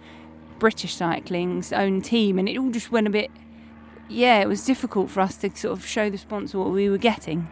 British 0.58 0.94
cycling's 0.94 1.72
own 1.72 2.00
team, 2.00 2.38
and 2.38 2.48
it 2.48 2.56
all 2.56 2.70
just 2.70 2.92
went 2.92 3.06
a 3.06 3.10
bit. 3.10 3.30
Yeah, 4.08 4.40
it 4.40 4.48
was 4.48 4.64
difficult 4.64 5.10
for 5.10 5.20
us 5.20 5.36
to 5.38 5.54
sort 5.56 5.76
of 5.76 5.84
show 5.84 6.10
the 6.10 6.18
sponsor 6.18 6.58
what 6.58 6.70
we 6.70 6.88
were 6.88 6.98
getting, 6.98 7.48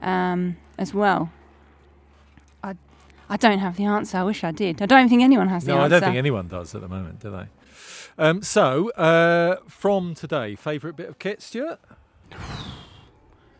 um, 0.00 0.56
as 0.78 0.92
well. 0.92 1.30
I, 2.64 2.74
I 3.28 3.36
don't 3.36 3.58
have 3.58 3.76
the 3.76 3.84
answer. 3.84 4.18
I 4.18 4.24
wish 4.24 4.42
I 4.42 4.50
did. 4.50 4.82
I 4.82 4.86
don't 4.86 5.08
think 5.08 5.22
anyone 5.22 5.48
has 5.48 5.64
the 5.64 5.72
answer. 5.72 5.78
No, 5.78 5.84
I 5.84 5.88
don't 5.88 6.00
think 6.00 6.16
anyone 6.16 6.48
does 6.48 6.74
at 6.74 6.80
the 6.80 6.88
moment, 6.88 7.20
do 7.20 7.30
they? 7.30 7.46
Um, 8.18 8.42
so, 8.42 8.90
uh, 8.90 9.56
from 9.68 10.14
today, 10.14 10.54
favourite 10.54 10.96
bit 10.96 11.08
of 11.08 11.18
kit, 11.18 11.40
Stuart? 11.40 11.80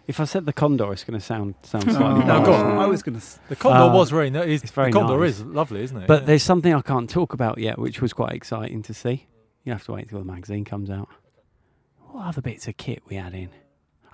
If 0.06 0.18
I 0.20 0.24
said 0.24 0.46
the 0.46 0.52
Condor, 0.52 0.92
it's 0.92 1.04
going 1.04 1.18
to 1.18 1.24
sound 1.24 1.54
sound 1.62 1.84
slightly. 1.92 2.24
No, 2.24 2.44
go 2.44 2.52
on. 2.52 2.78
I 2.78 2.86
was 2.86 3.02
going 3.02 3.18
to. 3.20 3.26
The 3.48 3.56
Condor 3.56 3.78
Uh, 3.90 3.94
was 3.94 4.10
very 4.10 4.30
nice. 4.30 4.62
it's 4.62 4.72
very 4.72 4.90
the 4.90 4.98
Condor 4.98 5.18
nice. 5.18 5.38
is 5.38 5.44
lovely, 5.44 5.82
isn't 5.82 5.96
it? 5.96 6.06
But 6.08 6.22
Yeah. 6.22 6.26
there's 6.26 6.42
something 6.42 6.74
I 6.74 6.80
can't 6.82 7.08
talk 7.08 7.32
about 7.32 7.58
yet, 7.58 7.78
which 7.78 8.00
was 8.02 8.12
quite 8.12 8.32
exciting 8.32 8.82
to 8.82 8.94
see. 8.94 9.26
You 9.64 9.72
have 9.72 9.84
to 9.84 9.92
wait 9.92 10.04
until 10.04 10.18
the 10.18 10.24
magazine 10.24 10.64
comes 10.64 10.90
out. 10.90 11.08
What 12.10 12.26
other 12.26 12.40
bits 12.42 12.66
of 12.68 12.76
kit 12.76 13.02
we 13.08 13.16
had 13.16 13.32
in? 13.34 13.50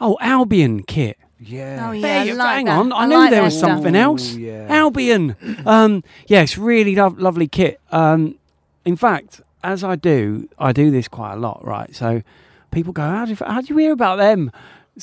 Oh, 0.00 0.16
Albion 0.20 0.82
kit. 0.84 1.16
Yeah. 1.40 1.88
Oh 1.88 1.92
yeah, 1.92 2.02
There 2.02 2.20
I 2.20 2.24
you- 2.24 2.34
like 2.34 2.54
hang 2.56 2.64
that. 2.66 2.78
on, 2.78 2.92
I, 2.92 3.06
knew 3.06 3.14
like 3.16 3.30
there 3.30 3.40
that 3.40 3.44
was 3.46 3.56
stuff. 3.58 3.70
something 3.70 3.96
else. 3.96 4.34
Ooh, 4.34 4.40
yeah. 4.40 4.66
Albion. 4.68 5.36
um, 5.66 6.04
yeah, 6.26 6.42
it's 6.42 6.58
really 6.58 6.94
lo- 6.94 7.14
lovely 7.16 7.48
kit. 7.48 7.80
Um, 7.90 8.36
in 8.84 8.96
fact, 8.96 9.40
as 9.64 9.82
I 9.82 9.96
do, 9.96 10.48
I 10.58 10.72
do 10.72 10.90
this 10.90 11.08
quite 11.08 11.32
a 11.34 11.36
lot, 11.36 11.64
right? 11.64 11.94
So 11.94 12.22
people 12.70 12.92
go, 12.92 13.02
"How 13.02 13.24
do 13.24 13.30
you, 13.32 13.36
how 13.44 13.60
do 13.60 13.66
you 13.68 13.76
hear 13.78 13.92
about 13.92 14.16
them?" 14.16 14.50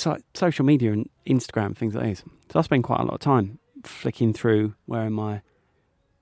Like 0.03 0.23
social 0.33 0.65
media 0.65 0.91
and 0.91 1.09
Instagram 1.25 1.75
things 1.75 1.95
like 1.95 2.05
this. 2.05 2.23
So 2.51 2.59
I 2.59 2.61
spend 2.63 2.83
quite 2.83 2.99
a 2.99 3.03
lot 3.03 3.13
of 3.13 3.19
time 3.19 3.59
flicking 3.83 4.33
through, 4.33 4.75
wearing 4.87 5.13
my 5.13 5.41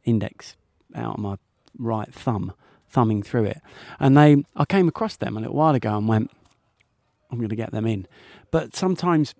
index 0.03 0.57
out 0.95 1.15
on 1.17 1.21
my 1.21 1.37
right 1.77 2.13
thumb, 2.13 2.53
thumbing 2.89 3.23
through 3.23 3.45
it, 3.45 3.61
and 3.99 4.17
they, 4.17 4.43
I 4.55 4.65
came 4.65 4.87
across 4.87 5.15
them 5.15 5.37
a 5.37 5.39
little 5.39 5.55
while 5.55 5.75
ago 5.75 5.97
and 5.97 6.07
went, 6.07 6.31
"I'm 7.31 7.37
going 7.37 7.49
to 7.49 7.55
get 7.55 7.71
them 7.71 7.87
in," 7.87 8.07
but 8.51 8.75
sometimes 8.75 9.33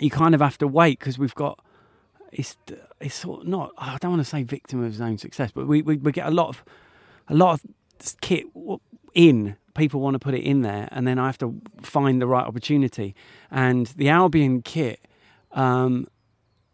you 0.00 0.10
kind 0.10 0.34
of 0.34 0.40
have 0.40 0.58
to 0.58 0.68
wait 0.68 0.98
because 0.98 1.18
we've 1.18 1.34
got 1.34 1.58
it's 2.32 2.56
it's 3.00 3.14
sort 3.14 3.42
of 3.42 3.48
not 3.48 3.72
I 3.78 3.98
don't 4.00 4.12
want 4.12 4.22
to 4.22 4.28
say 4.28 4.42
victim 4.42 4.82
of 4.82 4.92
his 4.92 5.00
own 5.00 5.18
success, 5.18 5.50
but 5.52 5.66
we, 5.66 5.82
we, 5.82 5.96
we 5.96 6.12
get 6.12 6.26
a 6.26 6.30
lot 6.30 6.48
of 6.48 6.64
a 7.28 7.34
lot 7.34 7.54
of 7.54 8.16
kit 8.20 8.44
in. 9.14 9.56
People 9.74 10.00
want 10.00 10.14
to 10.14 10.18
put 10.18 10.34
it 10.34 10.42
in 10.42 10.62
there, 10.62 10.88
and 10.90 11.06
then 11.06 11.18
I 11.18 11.26
have 11.26 11.38
to 11.38 11.60
find 11.82 12.20
the 12.20 12.26
right 12.26 12.44
opportunity. 12.44 13.14
And 13.50 13.86
the 13.96 14.08
Albion 14.08 14.62
kit 14.62 15.00
um, 15.52 16.08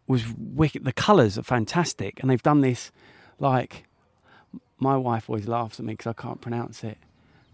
was 0.07 0.23
wicked. 0.37 0.85
The 0.85 0.91
colours 0.93 1.37
are 1.37 1.43
fantastic, 1.43 2.19
and 2.19 2.29
they've 2.29 2.41
done 2.41 2.61
this 2.61 2.91
like 3.39 3.83
my 4.79 4.97
wife 4.97 5.29
always 5.29 5.47
laughs 5.47 5.79
at 5.79 5.85
me 5.85 5.93
because 5.93 6.07
I 6.09 6.13
can't 6.19 6.41
pronounce 6.41 6.83
it. 6.83 6.97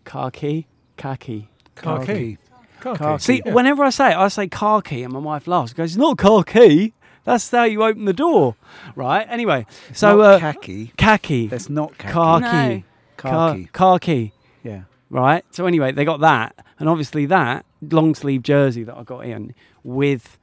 Khaki, 0.05 0.67
khaki. 0.97 1.49
Khaki. 1.75 2.37
Khaki. 2.79 3.19
See, 3.21 3.41
whenever 3.45 3.83
I 3.83 3.89
say 3.91 4.11
it, 4.11 4.17
I 4.17 4.27
say 4.29 4.47
car 4.47 4.81
key, 4.81 5.03
and 5.03 5.13
my 5.13 5.19
wife 5.19 5.47
laughs. 5.47 5.71
She 5.71 5.75
goes, 5.75 5.91
"It's 5.91 5.97
not 5.97 6.17
car 6.17 6.43
key. 6.43 6.93
That's 7.25 7.51
how 7.51 7.65
you 7.65 7.83
open 7.83 8.05
the 8.05 8.13
door, 8.13 8.55
right?" 8.95 9.27
Anyway, 9.29 9.67
It's 9.89 9.99
so 9.99 10.17
not 10.17 10.25
uh, 10.25 10.39
khaki. 10.39 10.91
khaki, 10.97 11.47
That's 11.47 11.69
not 11.69 11.97
khaki. 11.97 12.13
car 12.13 12.39
No. 12.39 12.49
key, 12.51 12.83
car, 13.17 13.99
Khaki. 13.99 14.33
Yeah. 15.11 15.19
right? 15.19 15.45
So 15.51 15.65
anyway, 15.65 15.91
they 15.91 16.05
got 16.05 16.19
that, 16.21 16.55
and 16.79 16.87
obviously 16.89 17.25
that 17.27 17.65
long 17.81 18.13
sleeve 18.15 18.43
jersey 18.43 18.83
that 18.83 18.95
I 18.95 19.03
got 19.03 19.25
in 19.25 19.53
with 19.83 20.37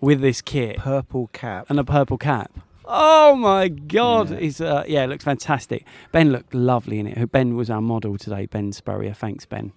with 0.00 0.20
this 0.20 0.42
kit 0.42 0.78
Purple 0.78 1.28
cap. 1.32 1.66
and 1.70 1.78
a 1.78 1.84
purple 1.84 2.18
cap. 2.18 2.50
Oh 2.86 3.34
my 3.36 3.68
god! 3.68 4.30
Yeah. 4.30 4.36
It's 4.36 4.60
uh, 4.60 4.84
yeah, 4.86 5.04
it 5.04 5.06
looks 5.08 5.24
fantastic. 5.24 5.86
Ben 6.12 6.30
looked 6.32 6.52
lovely 6.54 6.98
in 6.98 7.06
it. 7.06 7.32
Ben 7.32 7.56
was 7.56 7.70
our 7.70 7.80
model 7.80 8.18
today. 8.18 8.46
Ben 8.46 8.72
Spurrier, 8.72 9.14
thanks 9.14 9.46
Ben, 9.46 9.72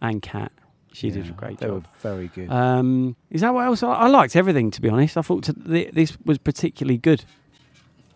and 0.00 0.22
Kat. 0.22 0.52
She 0.94 1.10
did 1.10 1.24
a 1.24 1.26
Yeah, 1.26 1.32
great 1.32 1.58
They 1.58 1.66
job. 1.66 1.84
were 1.84 1.88
very 2.00 2.28
good. 2.28 2.50
Um, 2.50 3.16
is 3.30 3.42
that 3.42 3.52
what 3.52 3.66
else? 3.66 3.82
I, 3.82 3.92
I 3.92 4.06
liked 4.06 4.34
everything, 4.34 4.70
to 4.70 4.80
be 4.80 4.88
honest. 4.88 5.18
I 5.18 5.20
thought 5.22 5.42
to, 5.44 5.52
th- 5.52 5.92
this 5.92 6.16
was 6.24 6.38
particularly 6.38 6.96
good. 6.96 7.22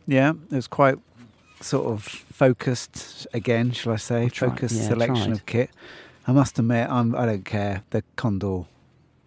yeah, 0.07 0.31
it 0.51 0.55
was 0.55 0.67
quite 0.67 0.97
sort 1.61 1.87
of 1.87 2.03
focused 2.03 3.27
again, 3.35 3.73
shall 3.73 3.92
I 3.92 3.96
say? 3.96 4.25
I 4.25 4.29
tried- 4.29 4.51
focused 4.51 4.77
yeah, 4.77 4.88
selection 4.88 5.25
tried. 5.27 5.33
of 5.33 5.46
kit. 5.46 5.70
I 6.27 6.33
must 6.33 6.59
admit, 6.59 6.88
I'm, 6.90 7.14
I 7.14 7.27
don't 7.27 7.44
care. 7.44 7.83
The 7.90 8.03
Condor 8.16 8.64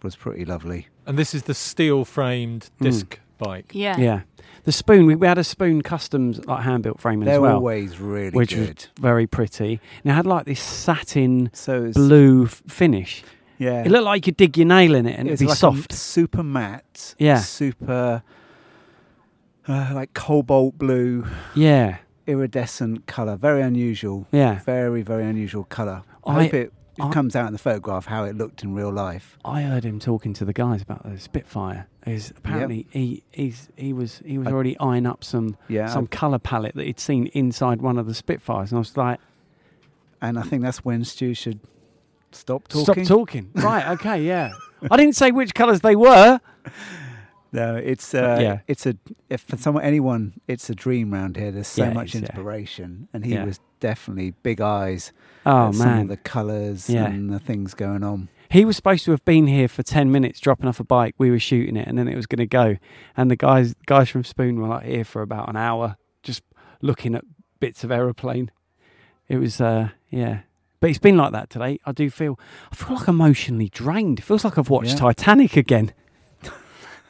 was 0.02 0.16
pretty 0.16 0.44
lovely. 0.44 0.88
And 1.06 1.18
this 1.18 1.34
is 1.34 1.42
the 1.44 1.54
steel 1.54 2.04
framed 2.04 2.70
Mm. 2.80 2.84
disc 2.84 3.20
bike. 3.38 3.72
Yeah. 3.72 3.96
Yeah. 3.98 4.20
The 4.64 4.72
spoon, 4.72 5.04
we, 5.06 5.14
we 5.14 5.26
had 5.26 5.36
a 5.38 5.44
spoon 5.44 5.82
customs, 5.82 6.42
like 6.46 6.62
hand 6.62 6.82
built 6.82 7.00
framing 7.00 7.26
They're 7.26 7.34
as 7.34 7.40
well, 7.40 7.56
always 7.56 7.98
really 8.00 8.30
which 8.30 8.54
good. 8.54 8.68
was 8.76 8.88
very 8.98 9.26
pretty. 9.26 9.80
And 10.02 10.10
it 10.12 10.14
had 10.14 10.24
like 10.26 10.46
this 10.46 10.60
satin 10.60 11.50
so 11.52 11.84
it's, 11.84 11.96
blue 11.96 12.44
f- 12.46 12.62
finish. 12.68 13.22
yeah, 13.58 13.82
It 13.84 13.90
looked 13.90 14.04
like 14.04 14.16
you 14.26 14.32
could 14.32 14.36
dig 14.38 14.56
your 14.56 14.66
nail 14.66 14.94
in 14.94 15.06
it 15.06 15.18
and 15.18 15.28
it's 15.28 15.42
it'd 15.42 15.46
be 15.46 15.50
like 15.50 15.58
soft. 15.58 15.92
a 15.92 15.96
super 15.96 16.42
matte, 16.42 17.14
Yeah. 17.18 17.38
super 17.40 18.22
uh, 19.68 19.90
like 19.94 20.14
cobalt 20.14 20.78
blue, 20.78 21.26
yeah. 21.54 21.98
Iridescent 22.26 23.06
color. 23.06 23.36
Very 23.36 23.62
unusual. 23.62 24.26
Yeah. 24.32 24.60
Very 24.60 25.02
very 25.02 25.24
unusual 25.24 25.64
color. 25.64 26.02
I, 26.26 26.30
I- 26.30 26.42
hope 26.44 26.54
it, 26.54 26.72
I- 27.00 27.10
comes 27.10 27.34
out 27.34 27.46
in 27.48 27.52
the 27.52 27.58
photograph 27.58 28.06
how 28.06 28.24
it 28.24 28.36
looked 28.36 28.62
in 28.62 28.74
real 28.74 28.92
life. 28.92 29.36
I 29.44 29.62
heard 29.62 29.84
him 29.84 29.98
talking 29.98 30.32
to 30.34 30.44
the 30.44 30.52
guys 30.52 30.80
about 30.82 31.02
the 31.10 31.18
Spitfire. 31.18 31.86
Is 32.06 32.32
apparently 32.36 32.86
he 32.90 33.22
he's, 33.32 33.68
he 33.76 33.92
was 33.92 34.20
he 34.24 34.38
was 34.38 34.46
I- 34.48 34.50
already 34.52 34.78
eyeing 34.78 35.06
up 35.06 35.24
some 35.24 35.56
Yeah, 35.68 35.86
some 35.88 36.06
colour 36.06 36.38
palette 36.38 36.74
that 36.76 36.84
he'd 36.86 37.00
seen 37.00 37.26
inside 37.28 37.80
one 37.82 37.98
of 37.98 38.06
the 38.06 38.14
Spitfires, 38.14 38.70
and 38.70 38.76
I 38.76 38.80
was 38.80 38.96
like, 38.96 39.18
and 40.20 40.38
I 40.38 40.42
think 40.42 40.62
that's 40.62 40.84
when 40.84 41.04
Stu 41.04 41.34
should 41.34 41.60
stop 42.32 42.68
talking. 42.68 43.04
Stop 43.04 43.18
talking. 43.18 43.50
right, 43.54 43.86
okay, 43.94 44.22
yeah. 44.22 44.52
I 44.90 44.96
didn't 44.98 45.16
say 45.16 45.30
which 45.30 45.54
colours 45.54 45.80
they 45.80 45.96
were. 45.96 46.40
No, 47.54 47.76
it's 47.76 48.12
uh, 48.14 48.38
Yeah. 48.40 48.58
it's 48.66 48.84
a 48.84 48.96
if 49.30 49.40
for 49.42 49.56
someone 49.56 49.84
anyone, 49.84 50.34
it's 50.48 50.68
a 50.68 50.74
dream 50.74 51.12
round 51.12 51.36
here. 51.36 51.50
There's 51.52 51.68
so 51.68 51.84
Yeah, 51.84 51.92
much 51.92 52.08
it's- 52.14 52.22
yeah. 52.22 52.26
inspiration, 52.36 53.08
and 53.14 53.24
he 53.24 53.38
was 53.38 53.60
definitely 53.80 54.34
big 54.42 54.60
eyes. 54.60 55.12
Oh 55.46 55.72
man. 55.72 56.02
of 56.02 56.08
the 56.08 56.16
colours 56.16 56.88
Yeah. 56.90 57.06
and 57.06 57.30
the 57.32 57.38
things 57.38 57.74
going 57.74 58.02
on. 58.02 58.28
He 58.50 58.64
was 58.64 58.76
supposed 58.76 59.04
to 59.04 59.10
have 59.10 59.24
been 59.24 59.46
here 59.46 59.68
for 59.68 59.82
10 59.82 60.10
minutes 60.10 60.40
dropping 60.40 60.66
off 60.68 60.80
a 60.80 60.84
bike. 60.84 61.14
We 61.18 61.30
were 61.30 61.38
shooting 61.38 61.76
it 61.76 61.86
and 61.88 61.98
then 61.98 62.08
it 62.08 62.16
was 62.16 62.26
going 62.26 62.38
to 62.38 62.46
go. 62.46 62.76
And 63.16 63.30
the 63.30 63.36
guys 63.36 63.74
guys 63.86 64.08
from 64.08 64.24
Spoon 64.24 64.58
were 64.60 64.68
like 64.68 64.84
here 64.84 65.04
for 65.04 65.22
about 65.22 65.48
an 65.48 65.56
hour 65.56 65.96
just 66.22 66.42
looking 66.82 67.14
at 67.14 67.24
bits 67.60 67.84
of 67.84 67.90
aeroplane. 67.92 68.50
It 69.28 69.36
was 69.38 69.60
uh 69.60 69.90
yeah. 70.10 70.40
But 70.80 70.90
it's 70.90 70.98
been 70.98 71.16
like 71.16 71.32
that 71.32 71.50
today. 71.50 71.78
I 71.86 71.92
do 71.92 72.10
feel 72.10 72.38
I 72.72 72.74
feel 72.74 72.96
like 72.96 73.08
emotionally 73.08 73.68
drained. 73.68 74.18
It 74.18 74.22
feels 74.22 74.44
like 74.44 74.56
I've 74.58 74.70
watched. 74.70 74.98
Titanic 74.98 75.56
again. 75.56 75.92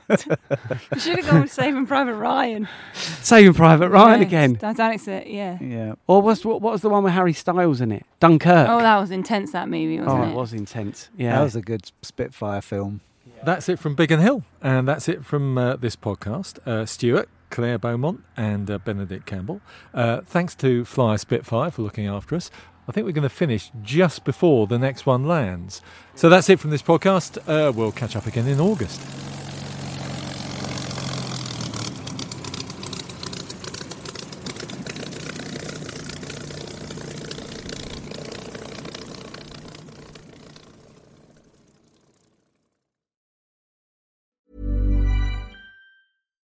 You 0.09 1.01
should 1.01 1.17
have 1.17 1.27
gone 1.27 1.41
with 1.43 1.53
Saving 1.53 1.87
Private 1.87 2.15
Ryan. 2.15 2.69
Saving 2.93 3.55
Private 3.55 3.89
Ryan 3.91 4.21
Yeah, 4.21 4.27
again. 4.27 4.57
Titanic's 4.57 5.09
it, 5.09 5.27
yeah. 5.27 5.59
Yeah, 5.61 5.95
Or 6.07 6.21
was 6.23 6.45
what, 6.45 6.61
what 6.61 6.73
was 6.73 6.83
the 6.83 6.89
one 6.91 7.03
with 7.05 7.13
Harry 7.13 7.33
Styles 7.33 7.81
in 7.81 7.93
it? 7.93 8.05
Dunkirk. 8.21 8.69
Oh, 8.69 8.81
that 8.81 8.99
was 8.99 9.11
intense, 9.11 9.53
that 9.53 9.69
movie, 9.69 9.99
wasn't 9.99 10.21
Oh, 10.21 10.23
it? 10.25 10.31
it 10.31 10.35
was 10.35 10.53
intense. 10.53 11.09
Yeah. 11.17 11.37
that 11.39 11.43
was 11.43 11.57
a 11.57 11.63
good 11.63 11.91
Spitfire 12.03 12.61
film. 12.61 13.01
That's 13.43 13.69
it 13.69 13.79
from 13.79 13.95
Biggin 13.95 14.21
Hill, 14.21 14.43
and 14.63 14.89
that's 14.89 15.07
it 15.07 15.23
from 15.25 15.59
uh, 15.59 15.77
this 15.77 15.97
podcast. 15.97 16.67
Uh, 16.67 16.87
Stuart, 16.87 17.29
Claire 17.51 17.79
Beaumont, 17.79 18.25
and 18.39 18.71
uh, 18.71 18.79
Benedict 18.79 19.27
Campbell. 19.27 19.61
Uh, 19.93 20.23
thanks 20.23 20.55
to 20.57 20.87
Fly 20.87 21.17
a 21.17 21.19
Spitfire 21.19 21.71
for 21.71 21.83
looking 21.83 22.07
after 22.07 22.37
us. 22.37 22.51
I 22.89 22.93
think 22.93 23.05
we're 23.05 23.13
going 23.13 23.23
to 23.23 23.29
finish 23.29 23.71
just 23.83 24.25
before 24.25 24.67
the 24.67 24.79
next 24.79 25.05
one 25.05 25.25
lands. 25.27 25.83
So 26.15 26.31
that's 26.31 26.49
it 26.49 26.59
from 26.59 26.71
this 26.71 26.83
podcast. 26.83 27.37
Uh, 27.47 27.71
we'll 27.73 27.93
catch 27.93 28.17
up 28.17 28.27
again 28.27 28.47
in 28.47 28.61
August. 28.61 29.01